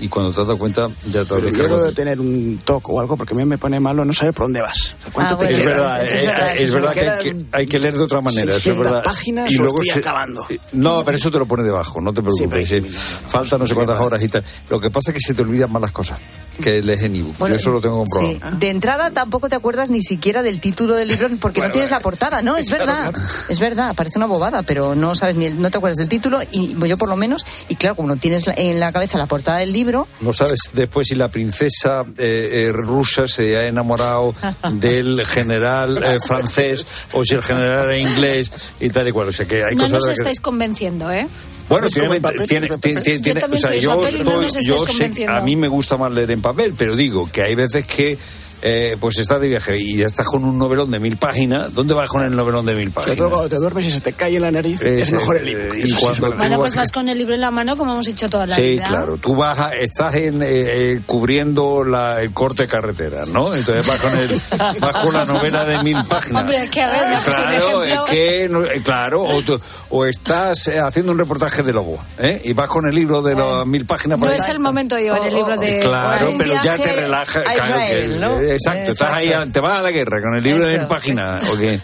[0.00, 2.98] Y cuando te has dado cuenta, ya te yo debo de tener un toque o
[2.98, 4.96] algo porque a mí me pone malo no saber por dónde vas.
[4.98, 7.66] O sea, ¿Cuánto Ah, te bueno, Es verdad, eh, verdad, es que hay, que hay
[7.66, 8.48] que leer de otra manera.
[8.48, 9.04] eso es 600 verdad.
[9.04, 10.46] páginas o estoy acabando.
[10.72, 12.72] No, pero eso te lo pone debajo, no te preocupes.
[12.72, 12.88] eh, sí,
[13.28, 14.42] Falta no sé cuántas horas y tal.
[14.70, 16.18] Lo que pasa es que se te olvidan más las cosas
[16.60, 17.38] que lees en ebook.
[17.38, 18.32] Bueno, Yo eso lo tengo comprobado.
[18.34, 18.40] sí.
[18.58, 22.00] De entrada tampoco te acuerdas ni siquiera del título del libro porque no tienes la
[22.00, 22.56] portada, ¿no?
[22.56, 23.12] Es verdad,
[23.48, 26.40] es verdad, parece una bobada, pero no sabes ni el- no te acuerdas del título
[26.50, 29.26] y yo por lo menos y claro, como no tienes la- en la cabeza la
[29.26, 34.34] portada del libro, No sabes después si la princesa eh, eh, rusa se ha enamorado
[34.72, 39.28] del general eh, francés o si el general era inglés y tal y cual.
[39.28, 41.26] O sea que hay No cosas nos que- estáis convenciendo, ¿eh?
[41.68, 42.46] Bueno, ¿Es tiene, papel?
[42.46, 44.34] tiene- ¿Es el tiene- tiene- Yo también o sea, soy yo, papel y no estoy-
[44.42, 47.42] nos estáis yo sé- a mí me gusta más leer en papel, pero digo que
[47.42, 48.18] hay veces que
[48.62, 51.74] eh, pues estás de viaje y ya estás con un novelón de mil páginas.
[51.74, 53.16] ¿Dónde vas con el novelón de mil Sobre páginas?
[53.18, 55.44] todo cuando te duermes y se te cae en la nariz, es sí, mejor el
[55.46, 55.74] libro.
[55.74, 56.38] y sí cuando verdad.
[56.38, 58.62] Bueno, pues vas- con el libro en la mano como hemos hecho toda la Sí,
[58.62, 58.84] vida.
[58.84, 59.16] claro.
[59.16, 60.46] Tú vas, a- estás en, eh,
[60.92, 63.54] eh, cubriendo la, el corte de carretera, ¿no?
[63.54, 64.40] Entonces vas con, el,
[64.80, 66.42] vas con la novela de mil páginas.
[66.42, 68.04] Hombre, es que a ver, me un Claro, es ejemplo.
[68.06, 72.40] que, no- eh, claro, o, tú- o estás eh, haciendo un reportaje de lobo, ¿eh?
[72.44, 74.18] Y vas con el libro de las mil páginas.
[74.18, 74.50] No por es ahí.
[74.52, 75.78] el momento de llevar el libro de...
[75.80, 77.40] Claro, un pero ya viaje te relaja.
[77.40, 77.74] a claro
[78.20, 78.40] ¿no?
[78.54, 81.48] Exacto, estás ahí, te vas a la guerra con el libro mil páginas.
[81.50, 81.80] ¿o qué?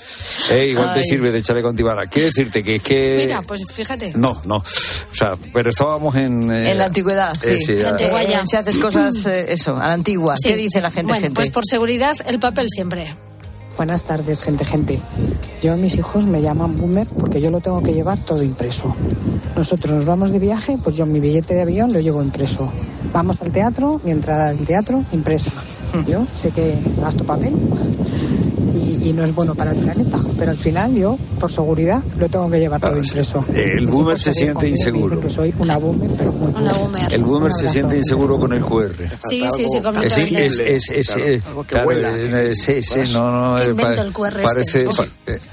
[0.50, 2.06] Eh, igual te sirve de echarle con tibara.
[2.06, 3.16] Quiero decirte que es que.
[3.26, 4.12] Mira, pues fíjate.
[4.16, 4.56] No, no.
[4.56, 4.64] O
[5.14, 6.50] sea, pero estábamos en.
[6.50, 7.50] eh, en la antigüedad, sí.
[7.50, 8.44] eh, sí, En la antigua ya.
[8.46, 10.36] Si haces cosas, eh, eso, a la antigua.
[10.40, 10.48] Sí.
[10.48, 11.34] ¿Qué dice la gente, Bueno, gente?
[11.34, 13.14] pues por seguridad, el papel siempre.
[13.78, 15.00] Buenas tardes, gente, gente.
[15.62, 18.92] Yo, mis hijos me llaman boomer porque yo lo tengo que llevar todo impreso.
[19.54, 22.72] Nosotros nos vamos de viaje, pues yo mi billete de avión lo llevo impreso.
[23.12, 25.52] Vamos al teatro, mi entrada al teatro impresa.
[26.08, 27.54] Yo sé que gasto papel
[28.74, 32.28] y, y no es bueno para el planeta, pero al final yo, por seguridad, lo
[32.28, 33.44] tengo que llevar todo impreso.
[33.54, 35.20] El boomer se siente inseguro.
[35.20, 37.12] Que soy una boomer, pero muy Una boomer.
[37.12, 38.94] El boomer se siente inseguro con el QR.
[39.28, 40.46] Sí, sí, sí, Es, completamente.
[40.46, 43.56] es, es, es, Claro, eh, algo que claro, vuela, eh, sí, sí, no, no.
[43.56, 44.42] ¿Qué eh, el QR este?
[44.42, 44.86] Parece.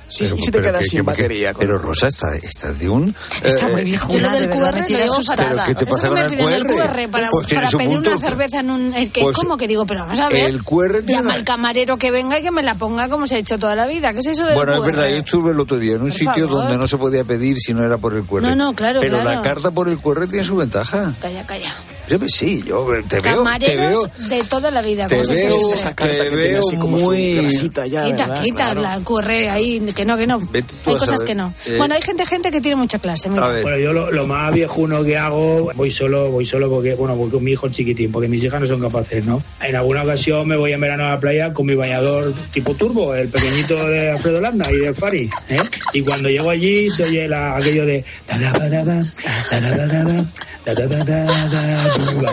[0.08, 2.36] Eh, Sí, pero- sí, sí te quedas que- sin que- batería con Pero Rosa, está,
[2.36, 3.15] estás de un.
[3.44, 5.44] Está eh, muy Yo viejuna, lo de del verdad, QR me lo tiene llevo asustada.
[5.44, 5.56] fatal.
[5.65, 6.68] ¿Pero qué te pasa con el QR?
[6.68, 8.10] QR para, Pues para pedir punto.
[8.12, 8.94] una cerveza en un...
[8.94, 9.86] El que, Pues ¿Cómo que digo?
[9.86, 10.50] Pero vamos a ver.
[10.50, 13.38] el QR Llama al camarero que venga y que me la ponga como se ha
[13.39, 14.13] hecho toda la vida.
[14.13, 14.89] ¿Qué es eso del Bueno, QR?
[14.89, 16.62] es verdad, yo estuve el otro día en un Por sitio favor.
[16.63, 18.41] donde no se podía pedir si no era por el QR.
[18.44, 19.30] No, no, claro, Pero claro.
[19.38, 21.13] la carta por el QR tiene su ventaja.
[21.20, 21.74] Calla, calla.
[22.10, 25.08] Yo que sí, yo eh, te veo, te Camareros veo, de toda la vida.
[25.08, 25.74] te veo.
[25.74, 27.36] Esa carta te que tiene veo así como su muy...
[27.36, 28.44] grasita ya, Quita, ¿verdad?
[28.44, 28.82] quita Claro.
[28.82, 30.41] la QR ahí, que no, que no.
[30.54, 31.26] Hay cosas saber.
[31.26, 31.54] que no.
[31.65, 33.30] Eh, Bueno, hay gente, gente que tiene mucha clase.
[33.30, 33.46] Mira.
[33.46, 33.63] A ver.
[33.63, 37.30] Bueno, yo lo, lo más viejuno que hago, voy solo, voy solo porque, bueno, voy
[37.30, 39.41] con mi hijo chiquitín, porque mis hijas no son capaces, ¿no?
[39.62, 43.13] En alguna ocasión me voy en verano a la playa con mi bañador tipo turbo,
[43.15, 45.60] el pequeñito de Alfredo Landa y del Fari, ¿eh?
[45.94, 48.04] Y cuando llego allí se oye la, aquello de...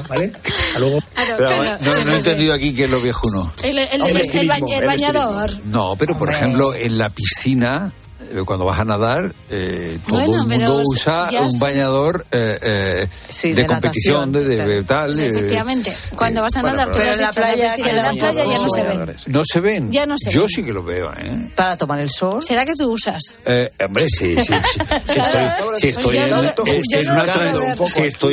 [0.09, 0.33] ¿Vale?
[0.79, 0.99] luego.
[1.17, 3.53] Ah, pero, pero, no, no, he entendido aquí qué es lo viejuno.
[3.63, 5.53] El, el, el, bañador.
[5.67, 7.93] No, pero por ejemplo, en la piscina
[8.47, 11.59] cuando vas a nadar, eh, todo Bueno, el pero mundo usa un sé.
[11.61, 15.15] bañador eh, eh, Sí, de, de competición, de, natación, de- de tal.
[15.15, 15.93] Sí, eh, efectivamente.
[16.17, 18.45] Cuando vas a bueno, nadar, tú pero lo has en la playa, en la playa
[18.45, 19.17] ya no se ven.
[19.27, 19.91] ¿No se ven?
[19.93, 20.49] Ya no se Yo ven.
[20.51, 21.49] sí que lo veo, ¿eh?
[21.55, 22.43] Para tomar el sol.
[22.43, 23.23] ¿Será que tú usas?
[23.45, 25.37] Eh, hombre, sí, sí, sí, sí estoy,
[25.79, 26.19] si estoy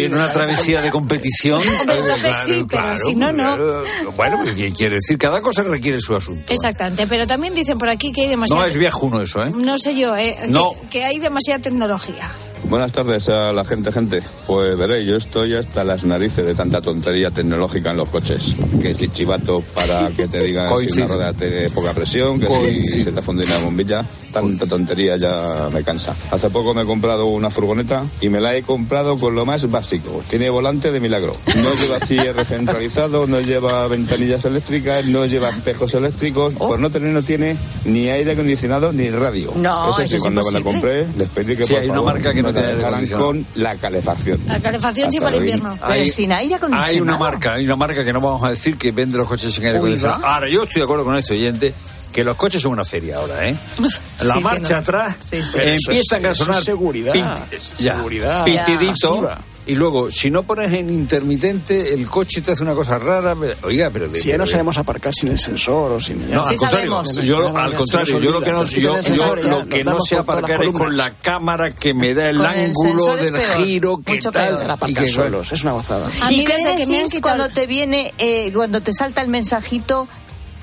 [0.05, 1.61] en, eh, una, travesía de competición.
[1.89, 3.43] Eh, entonces sí, pero si no, no.
[3.43, 3.83] claro.
[4.15, 6.51] Bueno, pues, ¿qué quiere decir, cada cosa requiere su asunto.
[6.53, 8.61] Exactamente, pero también dicen por aquí que hay demasiada...
[8.63, 9.51] No es viajuno eso, ¿eh?
[9.51, 10.73] No sé yo, eh, No.
[10.89, 12.29] que, que hay demasiada tecnología.
[12.65, 14.21] Buenas tardes a la gente, gente.
[14.45, 18.53] Pues veréis, yo estoy hasta las narices de tanta tontería tecnológica en los coches.
[18.81, 22.47] Que si chivato para que te digan si una rueda tiene poca presión, que
[22.85, 24.05] si se te funde una bombilla.
[24.31, 26.13] Tanta tontería ya me cansa.
[26.29, 29.69] Hace poco me he comprado una furgoneta y me la he comprado con lo más
[29.71, 30.21] básico.
[30.29, 31.35] Tiene volante de milagro.
[31.55, 36.53] No lleva cierre centralizado, no lleva ventanillas eléctricas, no lleva espejos eléctricos.
[36.53, 39.51] Por no tener, no tiene ni aire acondicionado ni radio.
[39.55, 41.89] No, Eso eso sí, es cuando me la compré, les pedí que Sí, por hay
[41.89, 43.33] una favor, marca que no la tiene aire acondicionado.
[43.55, 44.39] la calefacción.
[44.47, 45.77] La calefacción sí para el invierno.
[45.87, 46.91] Pero sin aire acondicionado.
[46.91, 49.53] Hay una marca, hay una marca que no vamos a decir que vende los coches
[49.53, 50.25] sin aire acondicionado.
[50.25, 51.73] Ahora, yo estoy de acuerdo con este oyente
[52.13, 53.55] que los coches son una feria ahora, ¿eh?
[54.21, 54.79] La Sí, marcha no.
[54.81, 57.13] atrás Sí, empiezan es- a sonar seguridad.
[57.77, 59.29] ya, Seguridad pitidito.
[59.69, 63.35] Y luego, si no pones en intermitente, el coche te hace una cosa rara.
[63.61, 64.09] Oiga, pero...
[64.15, 66.17] Si ya no sabemos aparcar sin el sensor o sin...
[66.31, 67.15] No, Sí al contrario, sabemos.
[67.21, 70.63] yo, al contrario, yo lo que no, yo, el yo lo que no sé aparcar
[70.63, 74.01] es con la cámara que me da el Con el ángulo es del peor, giro,
[74.03, 74.57] que mucho tal.
[74.57, 74.89] peor.
[74.89, 76.09] Y que, solos, es una gozada.
[76.23, 79.21] A mí ¿Y qué desde que me han cuando te viene, eh, cuando te salta
[79.21, 80.07] el mensajito,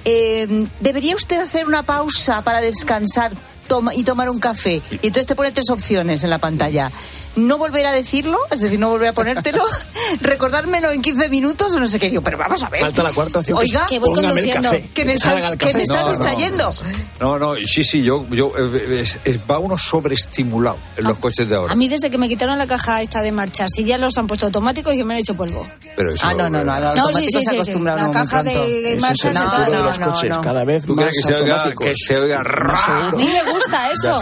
[0.05, 3.31] eh, debería usted hacer una pausa para descansar
[3.69, 4.83] toma, y tomar un café?
[4.91, 6.91] Y entonces te pone tres opciones en la pantalla.
[7.37, 9.65] No volver a decirlo, es decir, no volver a ponértelo,
[10.21, 12.09] recordármelo en 15 minutos o no sé qué.
[12.11, 12.81] Digo, pero vamos a ver.
[12.81, 13.59] Falta la cuarta opción.
[13.59, 14.71] Oiga, Que voy conduciendo.
[14.71, 16.73] café, que me, está, que me está No, no, distrayendo.
[17.21, 21.19] No, no, sí, sí, yo, yo eh, es- es- va uno sobreestimulado en Ah, los
[21.19, 21.73] coches de ahora.
[21.73, 24.27] A mí desde que me quitaron la caja esta de marchar, si ya los han
[24.27, 25.67] puesto automáticos, yo me han hecho polvo.
[25.97, 27.81] Pero eso, Ah, no, no, no, a los No, sí, sí, se sí, sí.
[27.81, 30.41] La caja de Ese es marcha el de no, de la los no, coches, no.
[30.41, 34.15] cada vez ¿Tú más que se oiga, que se oiga A mí me gusta eso.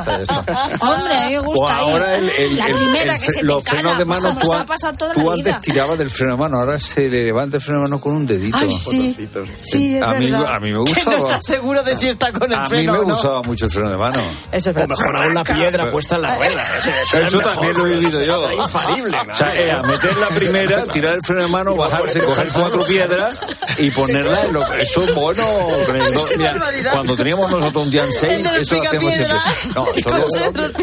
[0.81, 2.75] Hombre, a mí me gusta ahora el, el- la el-
[3.05, 4.67] primera el que fre- se te los cala, frenos de mano tú, se an- ha
[4.67, 5.61] pasado toda tú la antes vida.
[5.61, 8.27] tirabas del freno de mano, ahora se le levanta el freno de mano con un
[8.27, 8.59] dedito.
[8.61, 9.17] Ay, sí.
[9.63, 11.17] Sí, es A mí- a mí me Que gustaba.
[11.17, 13.15] no estás seguro de si está con el A mí freno me o no.
[13.15, 14.21] gustaba mucho el freno de mano.
[14.53, 14.89] Eso es O verdad.
[14.99, 16.63] mejor aún la piedra puesta en la rueda.
[16.79, 18.51] Ese- ese es Eso mejor, también lo he vivido ese yo.
[18.51, 19.17] es infalible.
[19.31, 23.39] O sea, era meter la primera, tirar el freno de mano, bajarse, coger cuatro piedras
[23.79, 25.45] y ponerla en lo Eso es bueno.
[26.37, 29.39] mira, cuando teníamos nosotros un Jan 6, El del eso hacíamos siempre.
[29.75, 29.87] No,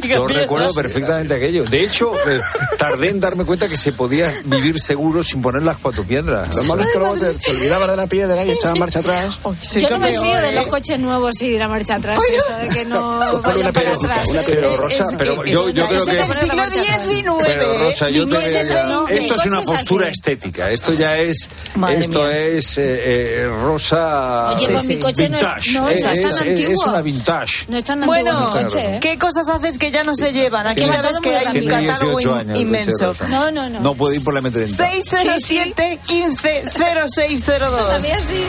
[0.02, 1.64] yo recuerdo perfectamente aquello.
[1.66, 2.42] De hecho, eh,
[2.78, 6.56] tardé en darme cuenta que se podía vivir seguro sin poner las cuatro piedras.
[6.56, 9.40] Lo malo es que luego te, te olvidabas de la piedra y echabas marcha atrás.
[9.76, 12.70] Yo no me fío de los coches nuevos y la marcha atrás, y eso de
[12.70, 14.28] que no vayan una para atrás.
[14.30, 14.46] una ¿eh?
[14.48, 16.12] Pero Rosa, Es- pero yo, yo creo que...
[16.12, 17.38] de del la siglo.
[17.40, 17.46] XIX.
[17.46, 20.70] Pero Rosa, yo te mi esto es una postura estética.
[20.72, 22.38] Esto ya es, Madre esto mía.
[22.38, 25.72] es eh, eh, Rosa Oye, pues mi coche no es- vintage.
[25.74, 26.84] no, es tan es, antiguo.
[26.90, 27.66] una vintage.
[27.68, 29.00] No es tan antiguo Bueno, ¿eh?
[29.02, 30.68] ¿qué cosas haces que ya no se llevan?
[30.68, 31.68] Aquí ya ves que hay un
[32.08, 33.16] 18 in- años, inmenso.
[33.30, 33.80] No, no, no.
[33.80, 34.76] No puede ir por la mente dental.
[35.02, 37.70] 607 15 0602.
[37.70, 38.44] Todavía sí.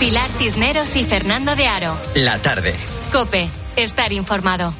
[0.00, 1.96] Pilar Cisneros y Fernando de Aro.
[2.14, 2.74] La tarde.
[3.12, 4.74] Cope, estar informado.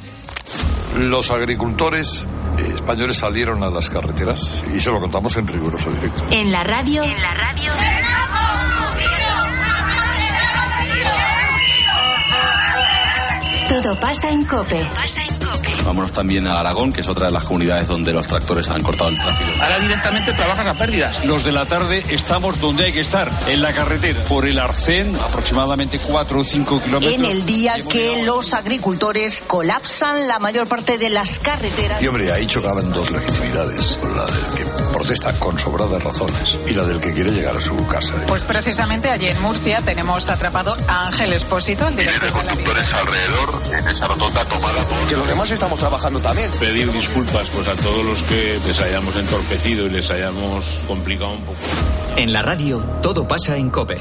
[0.99, 2.27] Los agricultores
[2.59, 6.25] eh, españoles salieron a las carreteras y se lo contamos en riguroso directo.
[6.31, 7.03] En la radio.
[7.05, 7.73] En la radio.
[13.75, 14.81] Todo pasa en Cope.
[15.85, 19.11] Vámonos también a Aragón, que es otra de las comunidades donde los tractores han cortado
[19.11, 19.51] el tráfico.
[19.63, 21.25] Ahora directamente trabajas a pérdidas.
[21.25, 24.23] Los de la tarde estamos donde hay que estar, en la carretera.
[24.25, 27.15] Por el Arcén, aproximadamente 4 o 5 kilómetros.
[27.15, 32.03] En el día que los agricultores colapsan la mayor parte de las carreteras.
[32.03, 33.99] Y hombre, ahí chocaban dos legitimidades.
[34.17, 37.77] La del que protesta con sobradas razones y la del que quiere llegar a su
[37.87, 38.15] casa.
[38.27, 43.63] Pues precisamente allí en Murcia tenemos atrapado a Ángel Espósito, el director de conductores alrededor
[43.79, 45.09] en esa rotonda tomada por...
[45.09, 46.51] Que los demás estamos trabajando también.
[46.61, 51.43] Pedir disculpas pues a todos los que les hayamos entorpecido y les hayamos complicado un
[51.43, 51.59] poco.
[52.17, 54.01] En la radio, todo pasa en Cope.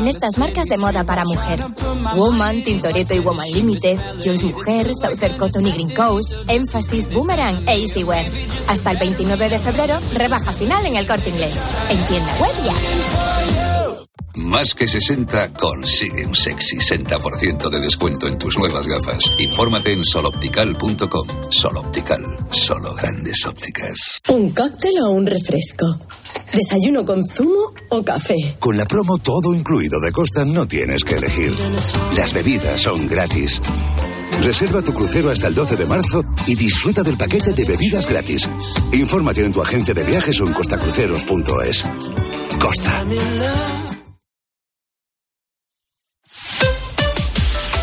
[0.01, 1.63] en estas marcas de moda para mujer.
[2.15, 7.83] Woman, Tintoretto y Woman Limited, Jules Mujer, Southern Cotton y Green Coast, Emphasis, Boomerang e
[7.83, 8.25] Easywear.
[8.67, 11.55] Hasta el 29 de febrero, rebaja final en el corte inglés.
[11.89, 13.40] En tienda web ya.
[14.35, 19.31] Más que 60 consigue un sexy 60% de descuento en tus nuevas gafas.
[19.39, 21.27] Infórmate en soloptical.com.
[21.49, 24.21] Soloptical, solo grandes ópticas.
[24.29, 25.85] ¿Un cóctel o un refresco?
[26.53, 28.55] ¿Desayuno con zumo o café?
[28.59, 31.53] Con la promo todo incluido de Costa no tienes que elegir.
[32.15, 33.61] Las bebidas son gratis.
[34.41, 38.49] Reserva tu crucero hasta el 12 de marzo y disfruta del paquete de bebidas gratis.
[38.91, 41.83] Infórmate en tu agencia de viajes o en costacruceros.es.
[42.59, 43.03] Costa.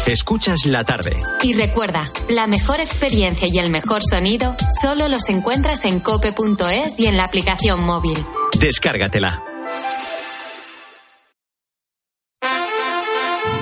[0.09, 1.15] Escuchas la tarde.
[1.43, 7.09] Y recuerda, la mejor experiencia y el mejor sonido solo los encuentras en cope.es y
[7.09, 8.17] en la aplicación móvil.
[8.59, 9.45] Descárgatela.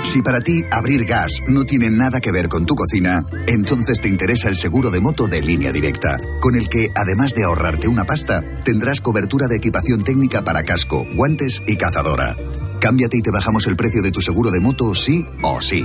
[0.05, 4.09] Si para ti abrir gas no tiene nada que ver con tu cocina, entonces te
[4.09, 8.05] interesa el seguro de moto de línea directa, con el que, además de ahorrarte una
[8.05, 12.36] pasta, tendrás cobertura de equipación técnica para casco, guantes y cazadora.
[12.78, 15.84] Cámbiate y te bajamos el precio de tu seguro de moto sí o sí.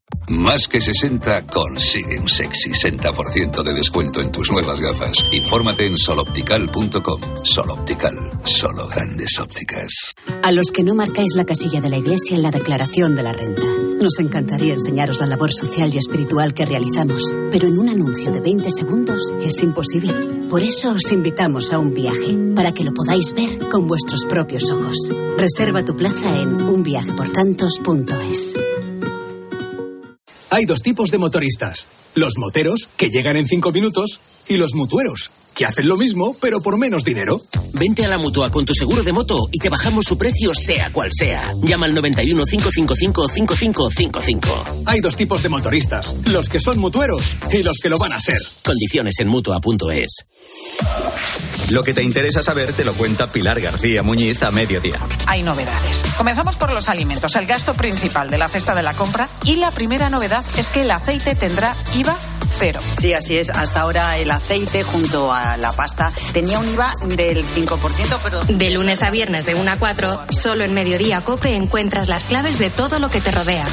[0.29, 5.25] Más que 60 consigue un sexy 60% de descuento en tus nuevas gafas.
[5.31, 7.21] Infórmate en soloptical.com.
[7.43, 10.13] Soloptical, solo grandes ópticas.
[10.43, 13.33] A los que no marcáis la casilla de la iglesia en la declaración de la
[13.33, 13.65] renta.
[14.01, 18.39] Nos encantaría enseñaros la labor social y espiritual que realizamos, pero en un anuncio de
[18.39, 20.13] 20 segundos es imposible.
[20.49, 24.71] Por eso os invitamos a un viaje, para que lo podáis ver con vuestros propios
[24.71, 25.11] ojos.
[25.37, 28.55] Reserva tu plaza en unviajeportantos.es.
[30.53, 31.87] Hay dos tipos de motoristas.
[32.13, 36.61] Los moteros, que llegan en cinco minutos, y los mutueros, que hacen lo mismo, pero
[36.61, 37.41] por menos dinero.
[37.73, 40.91] Vente a la mutua con tu seguro de moto y te bajamos su precio, sea
[40.91, 41.53] cual sea.
[41.63, 44.63] Llama al 91 555 5555.
[44.85, 48.19] Hay dos tipos de motoristas: los que son mutueros y los que lo van a
[48.19, 48.41] ser.
[48.63, 50.25] Condiciones en mutua.es.
[51.69, 54.99] Lo que te interesa saber te lo cuenta Pilar García Muñiz a mediodía.
[55.27, 56.03] Hay novedades.
[56.17, 59.29] Comenzamos por los alimentos, el gasto principal de la cesta de la compra.
[59.45, 62.17] Y la primera novedad es que el aceite tendrá IVA
[62.59, 62.79] cero.
[62.99, 63.49] Sí, así es.
[63.49, 68.39] Hasta ahora el aceite junto a la pasta tenía un IVA del 5%, pero...
[68.41, 72.59] De lunes a viernes de 1 a 4, solo en Mediodía Cope encuentras las claves
[72.59, 73.65] de todo lo que te rodea.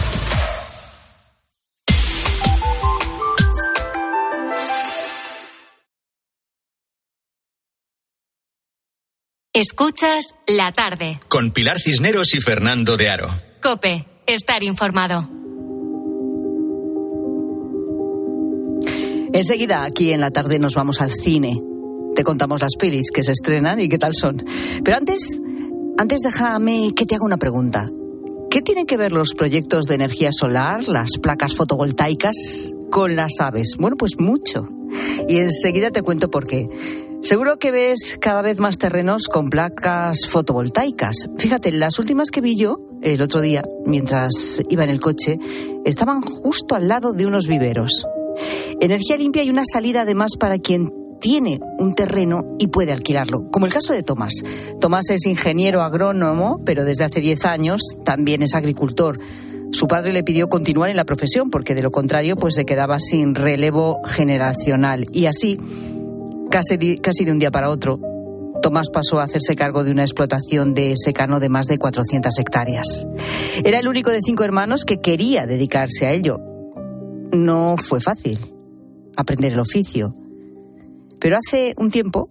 [9.52, 11.18] Escuchas la tarde.
[11.28, 13.28] Con Pilar Cisneros y Fernando de Aro.
[13.60, 15.37] Cope, estar informado.
[19.32, 21.60] Enseguida, aquí en la tarde, nos vamos al cine.
[22.14, 24.44] Te contamos las pelis que se estrenan y qué tal son.
[24.82, 25.40] Pero antes,
[25.98, 27.90] antes déjame que te haga una pregunta.
[28.50, 33.76] ¿Qué tienen que ver los proyectos de energía solar, las placas fotovoltaicas, con las aves?
[33.78, 34.68] Bueno, pues mucho.
[35.28, 36.68] Y enseguida te cuento por qué.
[37.20, 41.28] Seguro que ves cada vez más terrenos con placas fotovoltaicas.
[41.36, 45.38] Fíjate, las últimas que vi yo el otro día, mientras iba en el coche,
[45.84, 48.06] estaban justo al lado de unos viveros.
[48.80, 53.66] Energía limpia y una salida además para quien tiene un terreno y puede alquilarlo, como
[53.66, 54.34] el caso de Tomás.
[54.80, 59.18] Tomás es ingeniero agrónomo, pero desde hace 10 años también es agricultor.
[59.72, 62.98] Su padre le pidió continuar en la profesión porque de lo contrario pues se quedaba
[63.00, 65.58] sin relevo generacional y así
[66.50, 68.00] casi, casi de un día para otro
[68.62, 73.06] Tomás pasó a hacerse cargo de una explotación de secano de más de 400 hectáreas.
[73.64, 76.40] Era el único de cinco hermanos que quería dedicarse a ello.
[77.32, 78.38] No fue fácil
[79.16, 80.14] aprender el oficio,
[81.20, 82.30] pero hace un tiempo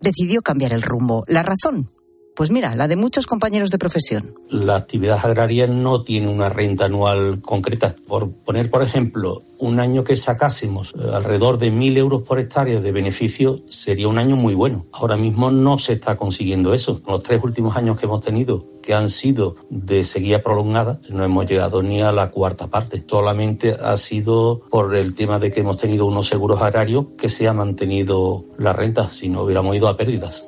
[0.00, 1.24] decidió cambiar el rumbo.
[1.26, 1.90] ¿La razón?
[2.36, 4.34] Pues mira, la de muchos compañeros de profesión.
[4.50, 7.96] La actividad agraria no tiene una renta anual concreta.
[8.06, 12.82] Por poner, por ejemplo, un año que sacásemos eh, alrededor de mil euros por hectárea
[12.82, 14.84] de beneficio sería un año muy bueno.
[14.92, 17.00] Ahora mismo no se está consiguiendo eso.
[17.06, 21.46] Los tres últimos años que hemos tenido, que han sido de sequía prolongada, no hemos
[21.46, 23.02] llegado ni a la cuarta parte.
[23.08, 27.48] Solamente ha sido por el tema de que hemos tenido unos seguros agrarios que se
[27.48, 30.44] ha mantenido la renta, si no hubiéramos ido a pérdidas.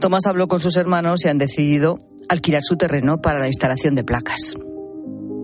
[0.00, 4.02] Tomás habló con sus hermanos y han decidido alquilar su terreno para la instalación de
[4.02, 4.56] placas.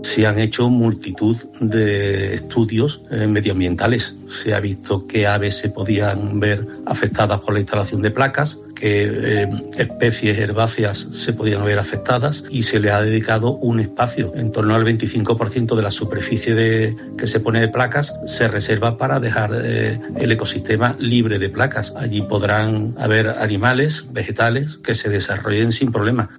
[0.06, 4.14] Se han hecho multitud de estudios eh, medioambientales.
[4.28, 9.10] Se ha visto que aves se podían ver afectadas por la instalación de placas, que
[9.10, 14.32] eh, especies herbáceas se podían ver afectadas y se le ha dedicado un espacio.
[14.36, 18.98] En torno al 25% de la superficie de, que se pone de placas se reserva
[18.98, 21.94] para dejar eh, el ecosistema libre de placas.
[21.96, 26.30] Allí podrán haber animales, vegetales que se desarrollen sin problema.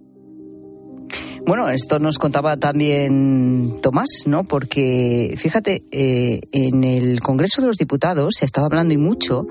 [1.48, 4.44] Bueno, esto nos contaba también Tomás, ¿no?
[4.44, 9.48] Porque, fíjate, eh, en el Congreso de los Diputados se ha estado hablando y mucho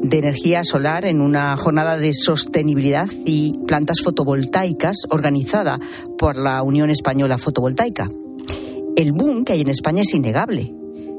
[0.00, 5.80] de energía solar en una jornada de sostenibilidad y plantas fotovoltaicas organizada
[6.18, 8.08] por la Unión Española Fotovoltaica.
[8.94, 10.72] El boom que hay en España es innegable.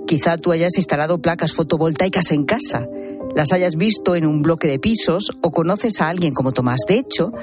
[0.08, 2.88] Quizá tú hayas instalado placas fotovoltaicas en casa,
[3.36, 6.80] las hayas visto en un bloque de pisos o conoces a alguien como Tomás.
[6.88, 7.34] De hecho,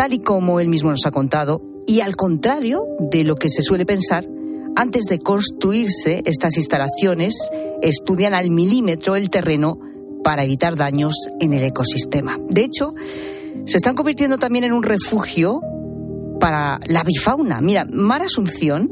[0.00, 3.60] tal y como él mismo nos ha contado, y al contrario de lo que se
[3.60, 4.26] suele pensar,
[4.74, 7.34] antes de construirse estas instalaciones,
[7.82, 9.76] estudian al milímetro el terreno
[10.24, 12.38] para evitar daños en el ecosistema.
[12.48, 12.94] De hecho,
[13.66, 15.60] se están convirtiendo también en un refugio
[16.40, 17.60] para la bifauna.
[17.60, 18.88] Mira, Mar Asunción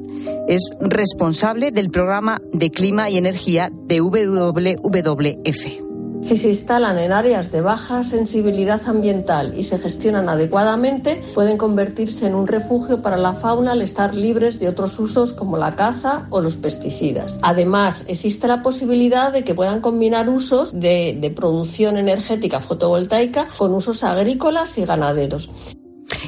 [0.47, 5.88] es responsable del programa de clima y energía de WWF.
[6.21, 12.27] Si se instalan en áreas de baja sensibilidad ambiental y se gestionan adecuadamente, pueden convertirse
[12.27, 16.27] en un refugio para la fauna al estar libres de otros usos como la caza
[16.31, 17.39] o los pesticidas.
[17.43, 24.03] Además, existe la posibilidad de que puedan combinar usos de, producción energética fotovoltaica con usos
[24.03, 25.51] agrícolas y ganaderos.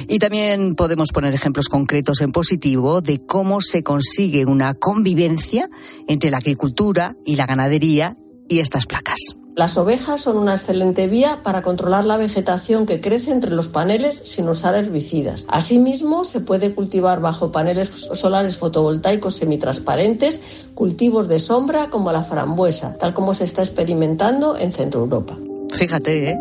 [0.07, 5.69] Y también podemos poner ejemplos concretos en positivo de cómo se consigue una convivencia
[6.07, 8.15] entre la agricultura y la ganadería
[8.47, 9.35] y estas placas.
[9.55, 14.21] Las ovejas son una excelente vía para controlar la vegetación que crece entre los paneles
[14.23, 15.45] sin usar herbicidas.
[15.49, 20.39] Asimismo, se puede cultivar bajo paneles solares fotovoltaicos semitransparentes
[20.73, 25.37] cultivos de sombra como la frambuesa, tal como se está experimentando en Centro Europa.
[25.73, 26.37] Fíjate, ¿eh?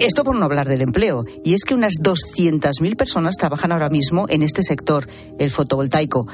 [0.00, 1.24] Esto por no hablar del empleo.
[1.44, 5.06] Y es que unas 200.000 personas trabajan ahora mismo en este sector,
[5.38, 6.26] el fotovoltaico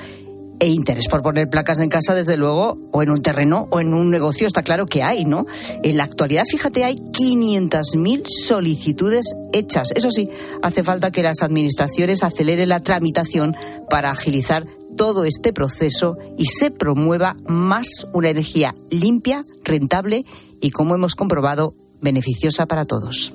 [0.60, 3.94] e interés por poner placas en casa, desde luego, o en un terreno o en
[3.94, 5.46] un negocio, está claro que hay, ¿no?
[5.82, 9.92] En la actualidad, fíjate, hay 500.000 solicitudes hechas.
[9.94, 10.28] Eso sí,
[10.62, 13.56] hace falta que las administraciones aceleren la tramitación
[13.88, 14.64] para agilizar
[14.96, 20.24] todo este proceso y se promueva más una energía limpia, rentable
[20.60, 23.32] y, como hemos comprobado, beneficiosa para todos.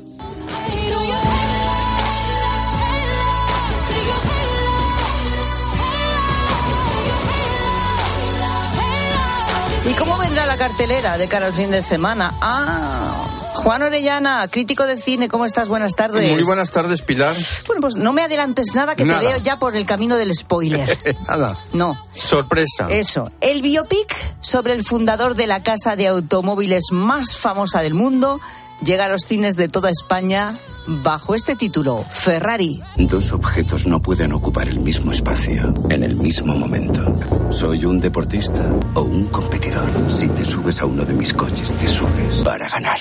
[9.85, 12.33] ¿Y cómo vendrá la cartelera de cara al fin de semana?
[12.39, 15.67] Ah, Juan Orellana, crítico de cine, ¿cómo estás?
[15.67, 16.31] Buenas tardes.
[16.31, 17.35] Muy buenas tardes, Pilar.
[17.67, 21.17] Bueno, pues no me adelantes nada que te veo ya por el camino del spoiler.
[21.27, 21.57] nada.
[21.73, 21.97] No.
[22.13, 22.87] Sorpresa.
[22.89, 23.29] Eso.
[23.41, 28.39] El biopic sobre el fundador de la casa de automóviles más famosa del mundo
[28.83, 30.55] llega a los cines de toda España
[30.85, 32.79] bajo este título, Ferrari.
[32.97, 37.17] Dos objetos no pueden ocupar el mismo espacio en el mismo momento.
[37.49, 38.63] Soy un deportista
[38.93, 39.89] o un competidor.
[40.09, 42.99] Si te subes a uno de mis coches, te subes para ganar.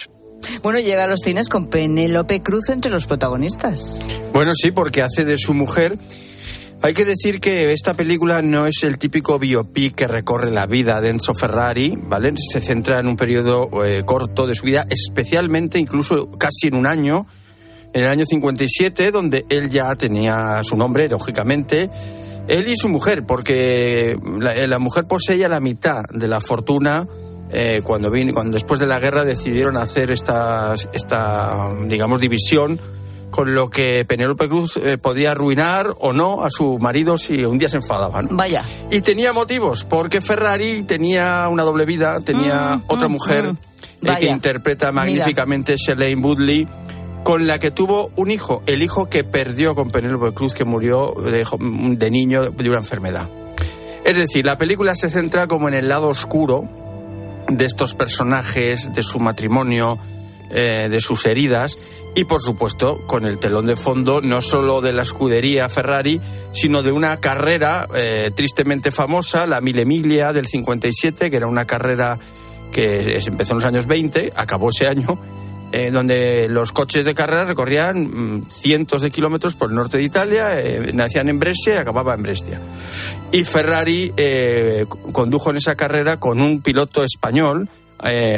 [0.62, 4.05] Bueno, llega a los cines con Penélope Cruz entre los protagonistas.
[4.33, 5.99] Bueno, sí, porque hace de su mujer
[6.83, 11.01] hay que decir que esta película no es el típico biopic que recorre la vida
[11.01, 12.35] de Enzo Ferrari, ¿vale?
[12.37, 16.89] Se centra en un periodo eh, corto de su vida, especialmente incluso casi en un
[16.89, 17.26] año,
[17.93, 21.89] en el año 57, donde él ya tenía su nombre, lógicamente,
[22.49, 27.07] él y su mujer, porque la, la mujer poseía la mitad de la fortuna
[27.53, 32.80] eh, cuando, vino, cuando después de la guerra decidieron hacer esta, esta digamos, división
[33.33, 37.59] con lo que Penélope Cruz eh, podía arruinar o no a su marido si un
[37.59, 38.28] día se enfadaban.
[38.30, 38.64] Vaya.
[38.93, 44.07] Y tenía motivos, porque Ferrari tenía una doble vida, tenía Mm, otra mm, mujer mm.
[44.07, 46.68] eh, que interpreta magníficamente Shirley Woodley,
[47.22, 51.14] con la que tuvo un hijo, el hijo que perdió con Penélope Cruz, que murió
[51.14, 53.28] de niño de una enfermedad.
[54.05, 56.68] Es decir, la película se centra como en el lado oscuro
[57.49, 59.99] de estos personajes, de su matrimonio,
[60.51, 61.78] eh, de sus heridas
[62.15, 66.21] y por supuesto con el telón de fondo no solo de la escudería Ferrari,
[66.53, 71.65] sino de una carrera eh, tristemente famosa, la Mille Miglia del 57, que era una
[71.65, 72.19] carrera
[72.71, 75.19] que es- empezó en los años 20, acabó ese año,
[75.73, 78.03] eh, donde los coches de carrera recorrían
[78.39, 82.13] mm, cientos de kilómetros por el norte de Italia, eh, nacían en Brescia y acababa
[82.13, 82.61] en Brescia.
[83.31, 87.71] Y Ferrari eh, condujo en esa carrera con un piloto español,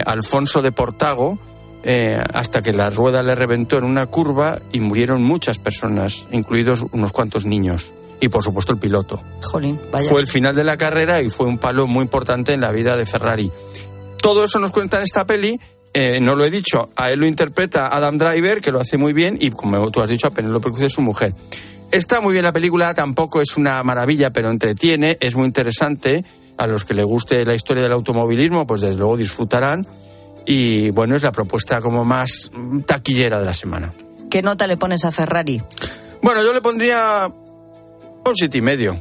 [0.07, 1.39] Alfonso de Portago,
[1.85, 6.85] eh, hasta que la rueda le reventó en una curva y murieron muchas personas, incluidos
[6.93, 7.93] unos cuantos niños.
[8.21, 9.21] y por supuesto el piloto.
[9.43, 10.09] Jolín, vaya.
[10.09, 12.97] Fue el final de la carrera y fue un palo muy importante en la vida
[12.97, 13.51] de Ferrari.
[14.23, 15.61] Todo eso nos cuenta en esta peli.
[15.93, 19.13] eh, no lo he dicho, a él lo interpreta Adam Driver, que lo hace muy
[19.13, 21.35] bien, y como tú has dicho, a Penélope Cruz es su mujer.
[21.93, 26.25] Está muy bien la película, tampoco es una maravilla, pero entretiene, es muy interesante.
[26.57, 29.87] A los que les guste la historia del automovilismo, pues desde luego disfrutarán.
[30.47, 32.51] Y bueno, es la propuesta como más
[32.87, 33.93] taquillera de la semana.
[34.31, 35.63] ¿Qué nota le pones a Ferrari?
[36.23, 38.99] Bueno, yo le pondría un siete y medio.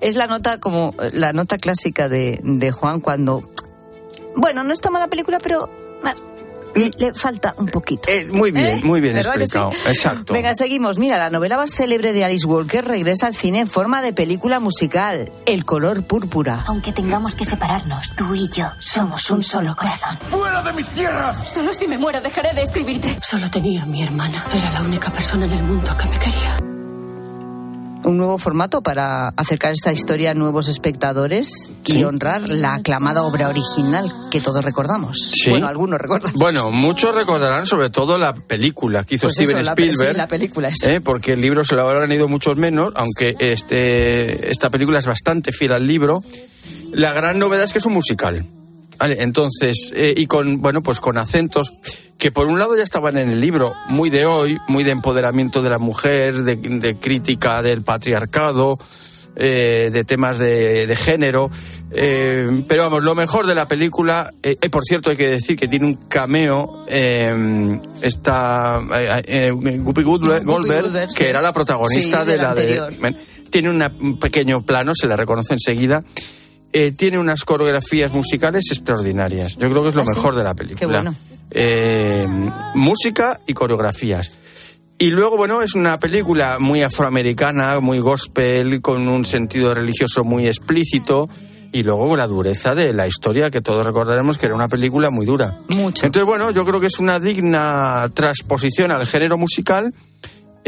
[0.00, 3.42] Es la nota como la nota clásica de, de Juan cuando.
[4.36, 5.68] Bueno, no está mala película, pero
[6.04, 6.14] ah,
[6.78, 8.08] le, le falta un poquito.
[8.32, 8.80] muy bien, ¿Eh?
[8.84, 9.72] muy bien ¿Verdad que explicado.
[9.72, 9.88] sí?
[9.88, 10.32] Exacto.
[10.32, 10.98] Venga, seguimos.
[10.98, 14.60] Mira, la novela más célebre de Alice Walker regresa al cine en forma de película
[14.60, 16.64] musical, El color púrpura.
[16.66, 20.18] Aunque tengamos que separarnos, tú y yo somos un solo corazón.
[20.26, 21.50] ¡Fuera de mis tierras!
[21.52, 23.18] Solo si me muero dejaré de escribirte.
[23.22, 24.44] Solo tenía a mi hermana.
[24.56, 26.77] Era la única persona en el mundo que me quería.
[28.18, 33.48] Un nuevo formato para acercar esta historia a nuevos espectadores y honrar la aclamada obra
[33.48, 35.30] original que todos recordamos.
[35.40, 35.50] Sí.
[35.50, 36.32] Bueno, algunos recuerdan.
[36.34, 40.10] Bueno, muchos recordarán sobre todo la película que hizo Pues Steven eso, la pe- Spielberg.
[40.10, 40.72] sí, la película.
[40.84, 41.00] ¿eh?
[41.00, 45.52] porque el libro se lo habrán leído muchos menos, aunque este, esta película es bastante
[45.52, 46.20] fiel al libro.
[46.92, 48.44] La gran novedad es que es un musical.
[48.98, 49.18] ¿vale?
[49.20, 51.72] Entonces, eh, y con, bueno, pues con acentos
[52.18, 55.62] que por un lado ya estaban en el libro, muy de hoy, muy de empoderamiento
[55.62, 58.78] de la mujer, de, de crítica del patriarcado,
[59.36, 61.50] eh, de temas de, de género.
[61.92, 65.56] Eh, pero vamos, lo mejor de la película, eh, eh, por cierto, hay que decir
[65.56, 68.80] que tiene un cameo, eh, esta
[69.24, 72.94] eh, Whoopi Goldberg, que era la protagonista Sí, de la anterior.
[72.94, 73.14] de.
[73.50, 76.02] Tiene una- un pequeño plano, se la reconoce enseguida.
[76.72, 79.56] Eh, tiene unas coreografías musicales extraordinarias.
[79.56, 80.16] Yo creo que es lo ¿Ah, sí?
[80.16, 80.78] mejor de la película.
[80.80, 81.14] Qué bueno.
[81.50, 82.26] Eh,
[82.74, 84.32] música y coreografías.
[84.98, 90.46] Y luego, bueno, es una película muy afroamericana, muy gospel, con un sentido religioso muy
[90.46, 91.28] explícito.
[91.70, 95.26] Y luego la dureza de la historia, que todos recordaremos que era una película muy
[95.26, 95.52] dura.
[95.68, 96.06] Mucho.
[96.06, 99.92] Entonces, bueno, yo creo que es una digna transposición al género musical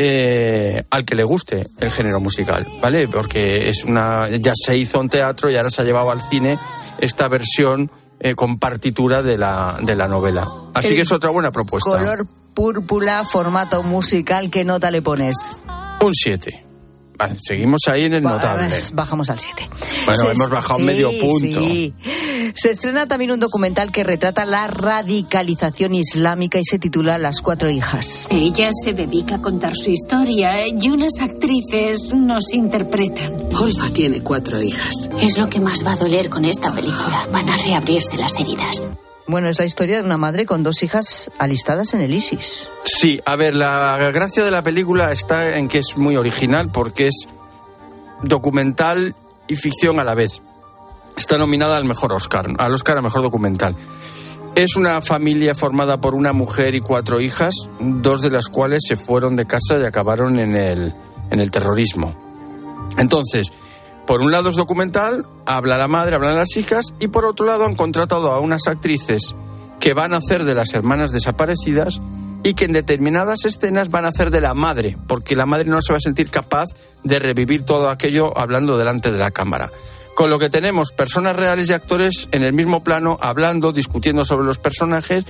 [0.02, 3.06] eh, al que le guste el género musical, ¿vale?
[3.06, 6.58] Porque es una ya se hizo en teatro y ahora se ha llevado al cine
[7.00, 7.90] esta versión
[8.20, 10.46] eh, con partitura de la, de la novela.
[10.74, 11.90] Así El que es otra buena propuesta.
[11.90, 15.60] Color púrpura, formato musical, ¿qué nota le pones?
[16.00, 16.69] Un 7.
[17.20, 18.68] Vale, seguimos ahí en el Ba- notable.
[18.68, 19.68] ves, Bajamos al 7.
[20.06, 21.60] Bueno, hemos bajado medio punto.
[22.54, 27.68] Se estrena también un documental que retrata la radicalización islámica y se titula Las cuatro
[27.68, 28.26] hijas.
[28.30, 33.34] Ella se dedica a contar su historia y unas actrices nos interpretan.
[33.54, 35.10] Olfa tiene cuatro hijas.
[35.20, 37.28] Es lo que más va a doler con esta película.
[37.32, 38.88] Van a reabrirse las heridas.
[39.30, 42.68] Bueno, es la historia de una madre con dos hijas alistadas en el ISIS.
[42.82, 47.06] Sí, a ver, la gracia de la película está en que es muy original porque
[47.06, 47.28] es
[48.24, 49.14] documental
[49.46, 50.42] y ficción a la vez.
[51.16, 53.76] Está nominada al mejor Oscar, al Oscar a mejor documental.
[54.56, 58.96] Es una familia formada por una mujer y cuatro hijas, dos de las cuales se
[58.96, 60.92] fueron de casa y acabaron en el,
[61.30, 62.12] en el terrorismo.
[62.98, 63.52] Entonces,
[64.10, 67.64] por un lado es documental, habla la madre, hablan las hijas, y por otro lado
[67.64, 69.36] han contratado a unas actrices
[69.78, 72.00] que van a hacer de las hermanas desaparecidas
[72.42, 75.80] y que en determinadas escenas van a hacer de la madre, porque la madre no
[75.80, 76.66] se va a sentir capaz
[77.04, 79.70] de revivir todo aquello hablando delante de la cámara.
[80.16, 84.44] Con lo que tenemos personas reales y actores en el mismo plano, hablando, discutiendo sobre
[84.44, 85.24] los personajes.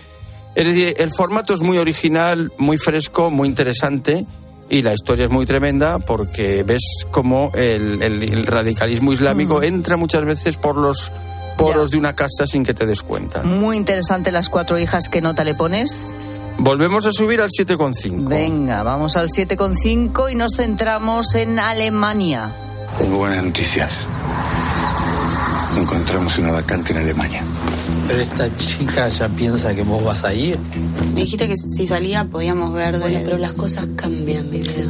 [0.54, 4.24] Es decir, el formato es muy original, muy fresco, muy interesante
[4.70, 9.96] y la historia es muy tremenda porque ves cómo el, el- el radicalismo islámico entra
[9.96, 11.10] muchas veces por los
[11.58, 13.42] poros de una casa sin que te des cuenta.
[13.42, 16.14] Muy interesante las cuatro hijas, ¿qué nota le pones?
[16.58, 18.28] Volvemos a subir al 7,5.
[18.28, 22.50] Venga, vamos al 7,5 y nos centramos en Alemania.
[22.98, 24.06] Tengo buenas noticias.
[25.78, 27.42] Encontramos una vacante en Alemania.
[28.06, 30.58] Pero esta chica ya piensa que vos vas a ir.
[31.14, 32.98] Me dijiste que si salía podíamos ver de...
[32.98, 34.84] Bueno, pero las cosas cambian, mi vida.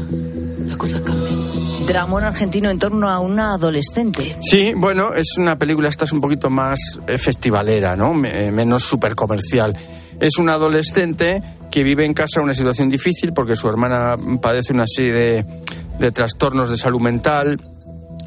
[0.66, 1.86] Las cosas cambian.
[1.86, 4.36] Dramón argentino en torno a una adolescente.
[4.40, 8.12] Sí, bueno, es una película, esta es un poquito más eh, festivalera, ¿no?
[8.24, 9.76] Eh, menos super comercial.
[10.18, 14.86] Es una adolescente que vive en casa una situación difícil porque su hermana padece una
[14.86, 15.46] serie de,
[15.98, 17.60] de trastornos de salud mental.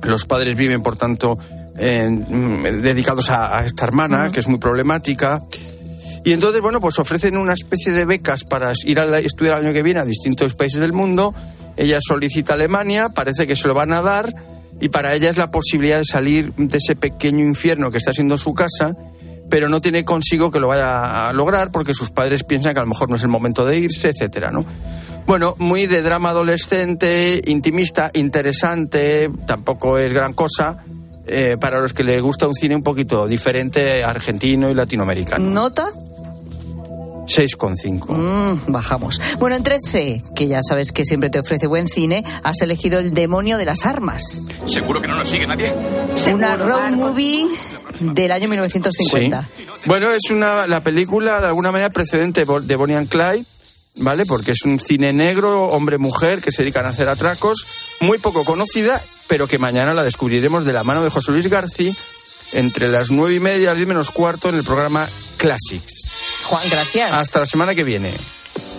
[0.03, 1.37] Los padres viven, por tanto,
[1.75, 5.41] mm, dedicados a, a esta hermana, que es muy problemática.
[6.25, 9.65] Y entonces, bueno, pues ofrecen una especie de becas para ir a la- estudiar el
[9.65, 11.33] año que viene a distintos países del mundo.
[11.75, 14.33] Ella solicita Alemania, parece que se lo van a dar,
[14.79, 18.37] y para ella es la posibilidad de salir de ese pequeño infierno que está siendo
[18.37, 18.95] su casa,
[19.49, 22.83] pero no tiene consigo que lo vaya a lograr porque sus padres piensan que a
[22.83, 24.63] lo mejor no es el momento de irse, etcétera, ¿no?
[25.27, 30.77] Bueno, muy de drama adolescente, intimista, interesante, tampoco es gran cosa.
[31.25, 35.49] Eh, para los que les gusta un cine un poquito diferente, argentino y latinoamericano.
[35.49, 35.91] ¿Nota?
[37.25, 38.07] 6,5.
[38.09, 39.21] Mm, bajamos.
[39.39, 43.13] Bueno, en 13, que ya sabes que siempre te ofrece buen cine, has elegido El
[43.13, 44.43] demonio de las armas.
[44.67, 45.73] ¿Seguro que no nos sigue nadie?
[46.33, 47.47] Una road movie
[47.99, 49.49] del año 1950.
[49.55, 49.65] Sí.
[49.85, 53.45] Bueno, es una la película de alguna manera precedente de Bonnie and Clyde,
[53.97, 54.25] ¿vale?
[54.25, 57.65] Porque es un cine negro, hombre-mujer, que se dedican a hacer atracos,
[58.01, 61.93] muy poco conocida, pero que mañana la descubriremos de la mano de José Luis García
[62.53, 65.07] entre las nueve y media y las diez menos cuarto en el programa
[65.37, 66.43] Classics.
[66.43, 67.11] Juan, gracias.
[67.11, 68.13] Hasta la semana que viene.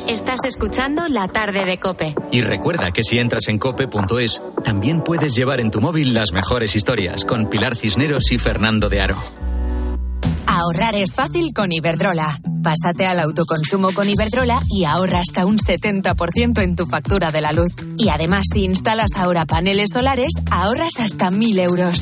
[0.06, 2.14] Estás escuchando La tarde de Cope.
[2.30, 6.76] Y recuerda que si entras en cope.es, también puedes llevar en tu móvil las mejores
[6.76, 9.43] historias con Pilar Cisneros y Fernando de Aro.
[10.56, 12.38] Ahorrar es fácil con Iberdrola.
[12.62, 17.52] Pásate al autoconsumo con Iberdrola y ahorra hasta un 70% en tu factura de la
[17.52, 17.72] luz.
[17.98, 21.98] Y además, si instalas ahora paneles solares, ahorras hasta 1.000 euros.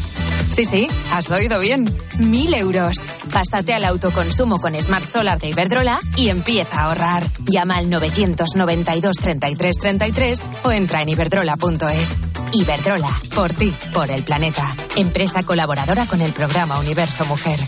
[0.51, 1.87] Sí, sí, has oído bien.
[2.19, 2.97] 1.000 euros.
[3.33, 7.25] Pásate al autoconsumo con Smart Solar de Iberdrola y empieza a ahorrar.
[7.51, 12.17] Llama al 992 33 33 o entra en iberdrola.es.
[12.53, 14.77] Iberdrola, por ti, por el planeta.
[14.97, 17.59] Empresa colaboradora con el programa Universo Mujer.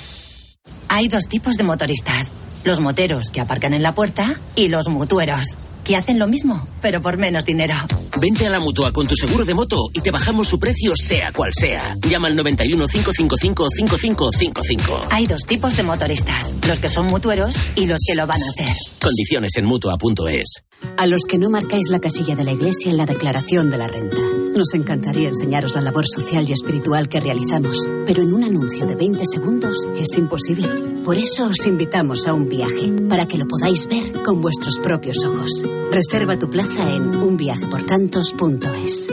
[0.94, 2.32] Hay dos tipos de motoristas.
[2.62, 7.02] Los moteros que aparcan en la puerta y los mutueros, que hacen lo mismo, pero
[7.02, 7.74] por menos dinero.
[8.20, 11.32] Vente a la mutua con tu seguro de moto y te bajamos su precio, sea
[11.32, 11.96] cual sea.
[12.08, 15.08] Llama al 91 555 5555.
[15.10, 18.52] Hay dos tipos de motoristas, los que son mutueros y los que lo van a
[18.52, 18.70] ser.
[19.02, 20.62] Condiciones en mutua.es.
[20.96, 23.88] A los que no marcáis la casilla de la iglesia en la declaración de la
[23.88, 24.43] renta.
[24.56, 28.94] Nos encantaría enseñaros la labor social y espiritual que realizamos, pero en un anuncio de
[28.94, 30.68] 20 segundos es imposible.
[31.04, 35.24] Por eso os invitamos a un viaje, para que lo podáis ver con vuestros propios
[35.24, 35.66] ojos.
[35.90, 39.10] Reserva tu plaza en unviajeportantos.es.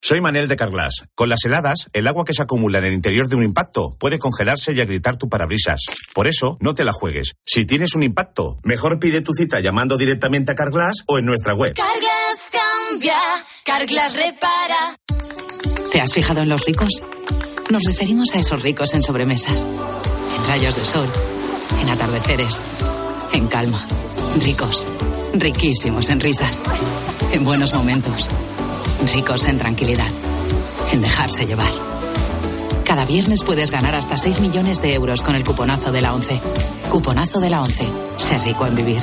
[0.00, 1.04] Soy Manel de Carglass.
[1.14, 4.18] Con las heladas, el agua que se acumula en el interior de un impacto puede
[4.18, 5.82] congelarse y agrietar tu parabrisas.
[6.14, 7.34] Por eso, no te la juegues.
[7.44, 11.52] Si tienes un impacto, mejor pide tu cita llamando directamente a Carglass o en nuestra
[11.52, 11.74] web.
[11.74, 12.50] Carglass
[12.88, 13.16] cambia,
[13.64, 14.96] Carglass repara.
[15.90, 16.88] ¿Te has fijado en los ricos?
[17.70, 21.06] Nos referimos a esos ricos en sobremesas, en rayos de sol,
[21.82, 22.60] en atardeceres,
[23.32, 23.84] en calma.
[24.40, 24.86] Ricos,
[25.34, 26.60] riquísimos en risas,
[27.32, 28.28] en buenos momentos,
[29.12, 30.10] ricos en tranquilidad,
[30.92, 31.72] en dejarse llevar.
[32.84, 36.40] Cada viernes puedes ganar hasta 6 millones de euros con el cuponazo de la 11.
[36.90, 37.86] Cuponazo de la 11.
[38.16, 39.02] Ser rico en vivir.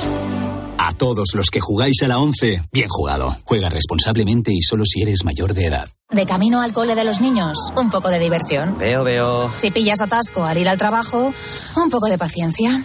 [0.86, 3.34] A todos los que jugáis a la 11, bien jugado.
[3.42, 5.88] Juega responsablemente y solo si eres mayor de edad.
[6.10, 8.78] De camino al cole de los niños, un poco de diversión.
[8.78, 9.50] Veo, veo.
[9.56, 11.34] Si pillas atasco al ir al trabajo,
[11.76, 12.84] un poco de paciencia.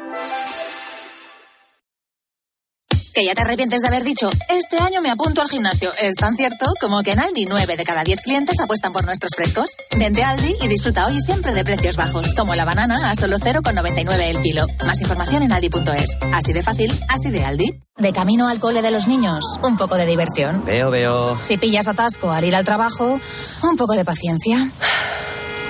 [3.13, 5.91] Que ya te arrepientes de haber dicho, este año me apunto al gimnasio.
[6.01, 9.31] Es tan cierto como que en Aldi 9 de cada 10 clientes apuestan por nuestros
[9.35, 9.71] frescos.
[9.97, 13.15] Vente a Aldi y disfruta hoy y siempre de precios bajos, como la banana a
[13.15, 14.65] solo 0,99 el kilo.
[14.85, 16.17] Más información en aldi.es.
[16.33, 17.69] Así de fácil, así de Aldi.
[17.97, 20.63] De camino al cole de los niños, un poco de diversión.
[20.63, 21.37] Veo, veo.
[21.43, 23.19] Si pillas atasco al ir al trabajo,
[23.63, 24.71] un poco de paciencia.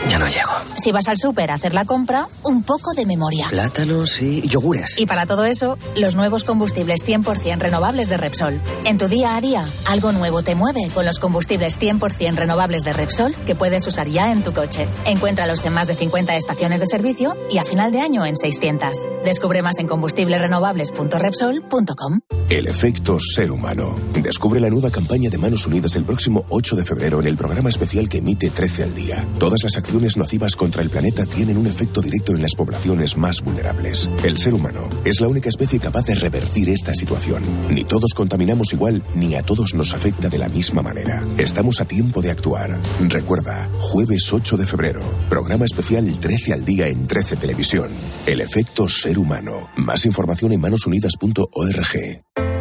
[0.10, 0.49] Ya no llego.
[0.82, 3.45] Si vas al súper a hacer la compra, un poco de memoria.
[3.49, 4.97] Plátanos y yogures.
[4.97, 8.60] Y para todo eso, los nuevos combustibles 100% renovables de Repsol.
[8.86, 12.93] En tu día a día, algo nuevo te mueve con los combustibles 100% renovables de
[12.93, 14.88] Repsol que puedes usar ya en tu coche.
[15.06, 18.89] Encuéntralos en más de 50 estaciones de servicio y a final de año en 600.
[19.24, 22.22] Descubre más en combustiblesrenovables.repsol.com.
[22.49, 23.95] El efecto ser humano.
[24.16, 27.70] Descubre la nueva campaña de Manos Unidas el próximo 8 de febrero en el programa
[27.70, 29.24] especial que emite 13 al día.
[29.38, 33.42] Todas las acciones nocivas contra el planeta tienen un efecto directo en las poblaciones más
[33.42, 34.10] vulnerables.
[34.24, 37.44] El ser humano es la única especie capaz de revertir esta situación.
[37.70, 41.22] Ni todos contaminamos igual, ni a todos nos afecta de la misma manera.
[41.38, 42.80] Estamos a tiempo de actuar.
[43.10, 47.92] Recuerda, jueves 8 de febrero, programa especial 13 al día en 13 Televisión.
[48.26, 49.70] El efecto ser humano.
[49.76, 52.61] Más información en manosunidas.org.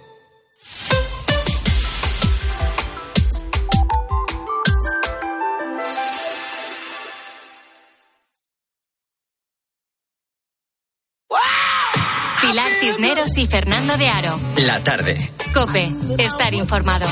[13.01, 14.39] Cisneros y Fernando de Aro.
[14.57, 15.17] La tarde.
[15.55, 17.07] Cope, estar informado.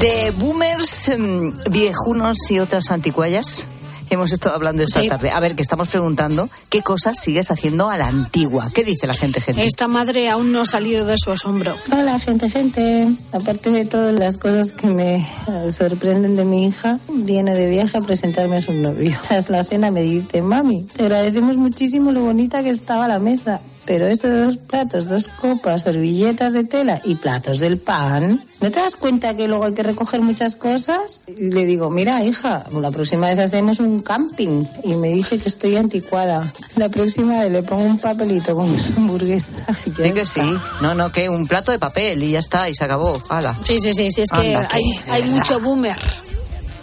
[0.00, 3.68] De boomers, em, viejunos y otras anticuallas.
[4.12, 5.08] Hemos estado hablando esta Sí.
[5.08, 5.30] tarde.
[5.30, 8.68] A ver, que estamos preguntando qué cosas sigues haciendo a la antigua.
[8.74, 9.64] ¿Qué dice la gente, gente?
[9.64, 11.76] Esta madre aún no ha salido de su asombro.
[11.90, 13.08] Hola, gente, gente.
[13.32, 15.26] Aparte de todas las cosas que me
[15.70, 19.16] sorprenden de mi hija, viene de viaje a presentarme a su novio.
[19.28, 23.60] Tras la cena me dice, mami, te agradecemos muchísimo lo bonita que estaba la mesa,
[23.84, 28.78] pero esos dos platos, dos copas, servilletas de tela y platos del pan, ¿no te
[28.78, 31.22] das cuenta que luego hay que recoger muchas cosas?
[31.26, 34.64] Y le digo, mira, hija, la próxima vez hacemos un camping.
[34.84, 36.52] Y me dice que estoy anticuada.
[36.76, 39.56] La próxima vez le pongo un papelito con una hamburguesa.
[39.84, 40.44] y ya Di que está.
[40.44, 40.54] sí.
[40.80, 43.20] No, no, que un plato de papel y ya está, y se acabó.
[43.28, 43.58] Hala.
[43.64, 45.96] Sí, sí, sí, sí, es que Anda, que- hay, hay mucho boomer.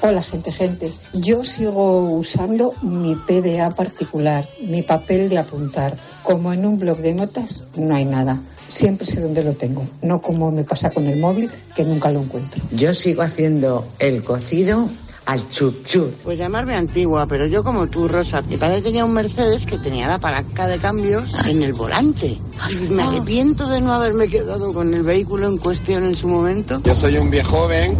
[0.02, 0.90] Hola gente, gente.
[1.14, 5.94] Yo sigo usando mi PDA particular, mi papel de apuntar.
[6.24, 8.40] Como en un blog de notas, no hay nada.
[8.70, 9.86] Siempre sé dónde lo tengo.
[10.02, 12.64] No como me pasa con el móvil, que nunca lo encuentro.
[12.72, 14.88] Yo sigo haciendo el cocido
[15.26, 16.14] al chup chup.
[16.24, 18.42] Pues llamarme antigua, pero yo como tú, Rosa.
[18.44, 22.38] Mi padre tenía un Mercedes que tenía la palanca de cambios en el volante.
[22.70, 26.82] Y me arrepiento de no haberme quedado con el vehículo en cuestión en su momento.
[26.86, 27.98] Yo soy un viejo joven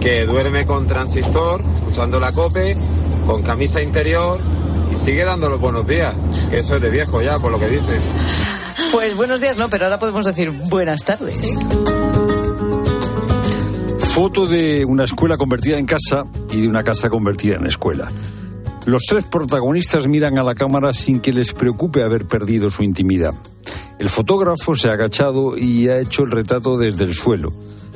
[0.00, 2.76] que duerme con transistor, escuchando la cope,
[3.26, 4.38] con camisa interior
[4.92, 6.14] y sigue dando los buenos días.
[6.50, 7.98] Que eso es de viejo ya, por lo que dice.
[8.92, 11.66] Pues buenos días, no, pero ahora podemos decir buenas tardes.
[13.98, 18.08] Foto de una escuela convertida en casa y de una casa convertida en escuela.
[18.86, 23.34] Los tres protagonistas miran a la cámara sin que les preocupe haber perdido su intimidad.
[23.98, 27.50] El fotógrafo se ha agachado y ha hecho el retrato desde el suelo.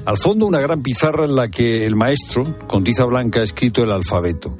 [0.04, 3.82] Al fondo una gran pizarra en la que el maestro, con tiza blanca, ha escrito
[3.82, 4.56] el alfabeto.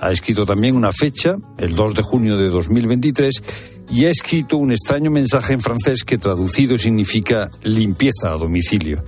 [0.00, 3.42] Ha escrito también una fecha, el 2 de junio de 2023,
[3.90, 9.04] y ha escrito un extraño mensaje en francés que traducido significa limpieza a domicilio.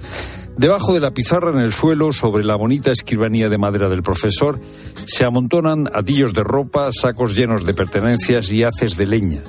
[0.57, 4.61] Debajo de la pizarra en el suelo, sobre la bonita escribanía de madera del profesor,
[5.05, 9.41] se amontonan atillos de ropa, sacos llenos de pertenencias y haces de leña,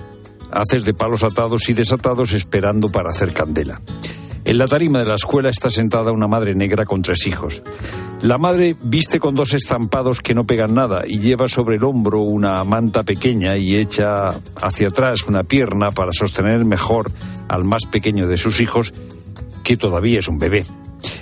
[0.51, 3.82] haces de palos atados y desatados esperando para hacer candela.
[4.45, 7.63] En la tarima de la escuela está sentada una madre negra con tres hijos.
[8.21, 12.19] La madre viste con dos estampados que no pegan nada y lleva sobre el hombro
[12.19, 17.11] una manta pequeña y echa hacia atrás una pierna para sostener mejor
[17.47, 18.93] al más pequeño de sus hijos,
[19.63, 20.63] que todavía es un bebé.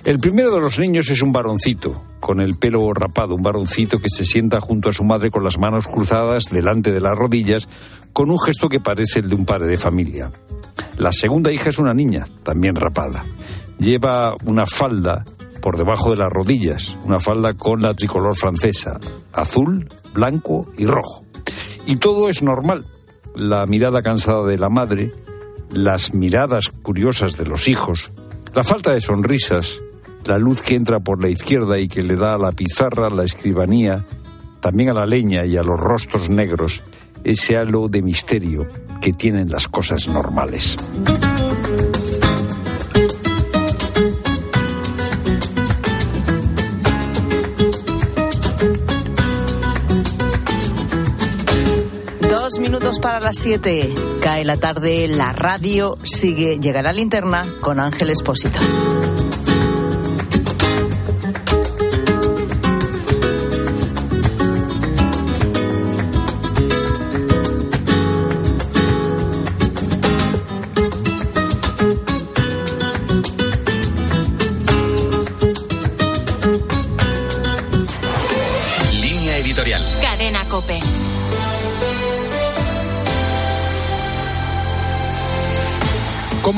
[0.03, 4.09] El primero de los niños es un varoncito, con el pelo rapado, un varoncito que
[4.09, 7.69] se sienta junto a su madre con las manos cruzadas delante de las rodillas,
[8.11, 10.29] con un gesto que parece el de un padre de familia.
[10.97, 13.23] La segunda hija es una niña, también rapada.
[13.79, 15.25] Lleva una falda
[15.61, 18.99] por debajo de las rodillas, una falda con la tricolor francesa,
[19.31, 21.23] azul, blanco y rojo.
[21.85, 22.85] Y todo es normal.
[23.35, 25.11] La mirada cansada de la madre,
[25.71, 28.11] las miradas curiosas de los hijos,
[28.53, 29.81] la falta de sonrisas,
[30.25, 33.23] la luz que entra por la izquierda y que le da a la pizarra, la
[33.23, 34.05] escribanía,
[34.59, 36.83] también a la leña y a los rostros negros,
[37.23, 38.67] ese halo de misterio
[39.01, 40.77] que tienen las cosas normales.
[52.29, 53.93] Dos minutos para las siete.
[54.21, 56.59] Cae la tarde, la radio sigue.
[56.59, 58.59] Llegará linterna con Ángel Espósito.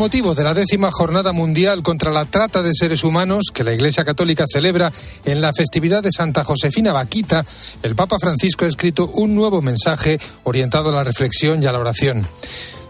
[0.05, 4.05] Motivo de la décima jornada mundial contra la trata de seres humanos que la Iglesia
[4.05, 4.93] Católica celebra
[5.25, 7.43] en la festividad de Santa Josefina Vaquita,
[7.81, 11.79] el Papa Francisco ha escrito un nuevo mensaje orientado a la reflexión y a la
[11.79, 12.27] oración.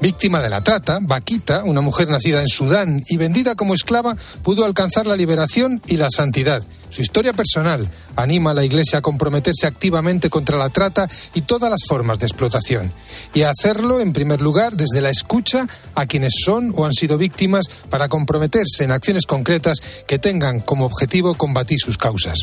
[0.02, 4.66] Víctima de la trata, Vaquita, una mujer nacida en Sudán y vendida como esclava, pudo
[4.66, 6.64] alcanzar la liberación y la santidad.
[6.96, 11.70] Su historia personal anima a la Iglesia a comprometerse activamente contra la trata y todas
[11.70, 12.90] las formas de explotación.
[13.34, 17.18] Y a hacerlo, en primer lugar, desde la escucha a quienes son o han sido
[17.18, 22.40] víctimas para comprometerse en acciones concretas que tengan como objetivo combatir sus causas.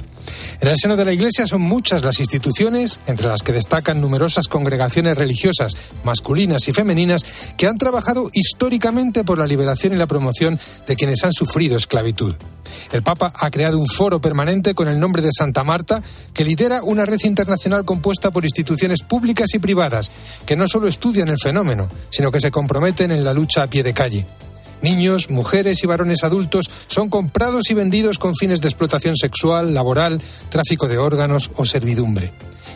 [0.61, 4.49] En el seno de la Iglesia son muchas las instituciones, entre las que destacan numerosas
[4.49, 7.25] congregaciones religiosas masculinas y femeninas,
[7.57, 12.35] que han trabajado históricamente por la liberación y la promoción de quienes han sufrido esclavitud.
[12.93, 16.03] El Papa ha creado un foro permanente con el nombre de Santa Marta
[16.33, 20.11] que lidera una red internacional compuesta por instituciones públicas y privadas
[20.47, 23.83] que no solo estudian el fenómeno, sino que se comprometen en la lucha a pie
[23.83, 24.27] de calle.
[24.83, 30.21] Niños, mujeres y varones adultos son comprados y vendidos con fines de explotación sexual, laboral,
[30.49, 32.33] tráfico de órganos o servidumbre.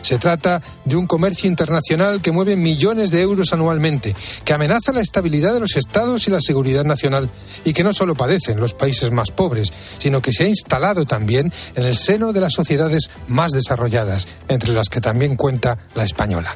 [0.07, 5.01] Se trata de un comercio internacional que mueve millones de euros anualmente, que amenaza la
[5.01, 7.29] estabilidad de los estados y la seguridad nacional,
[7.65, 11.51] y que no solo padecen los países más pobres, sino que se ha instalado también
[11.75, 16.55] en el seno de las sociedades más desarrolladas, entre las que también cuenta la española.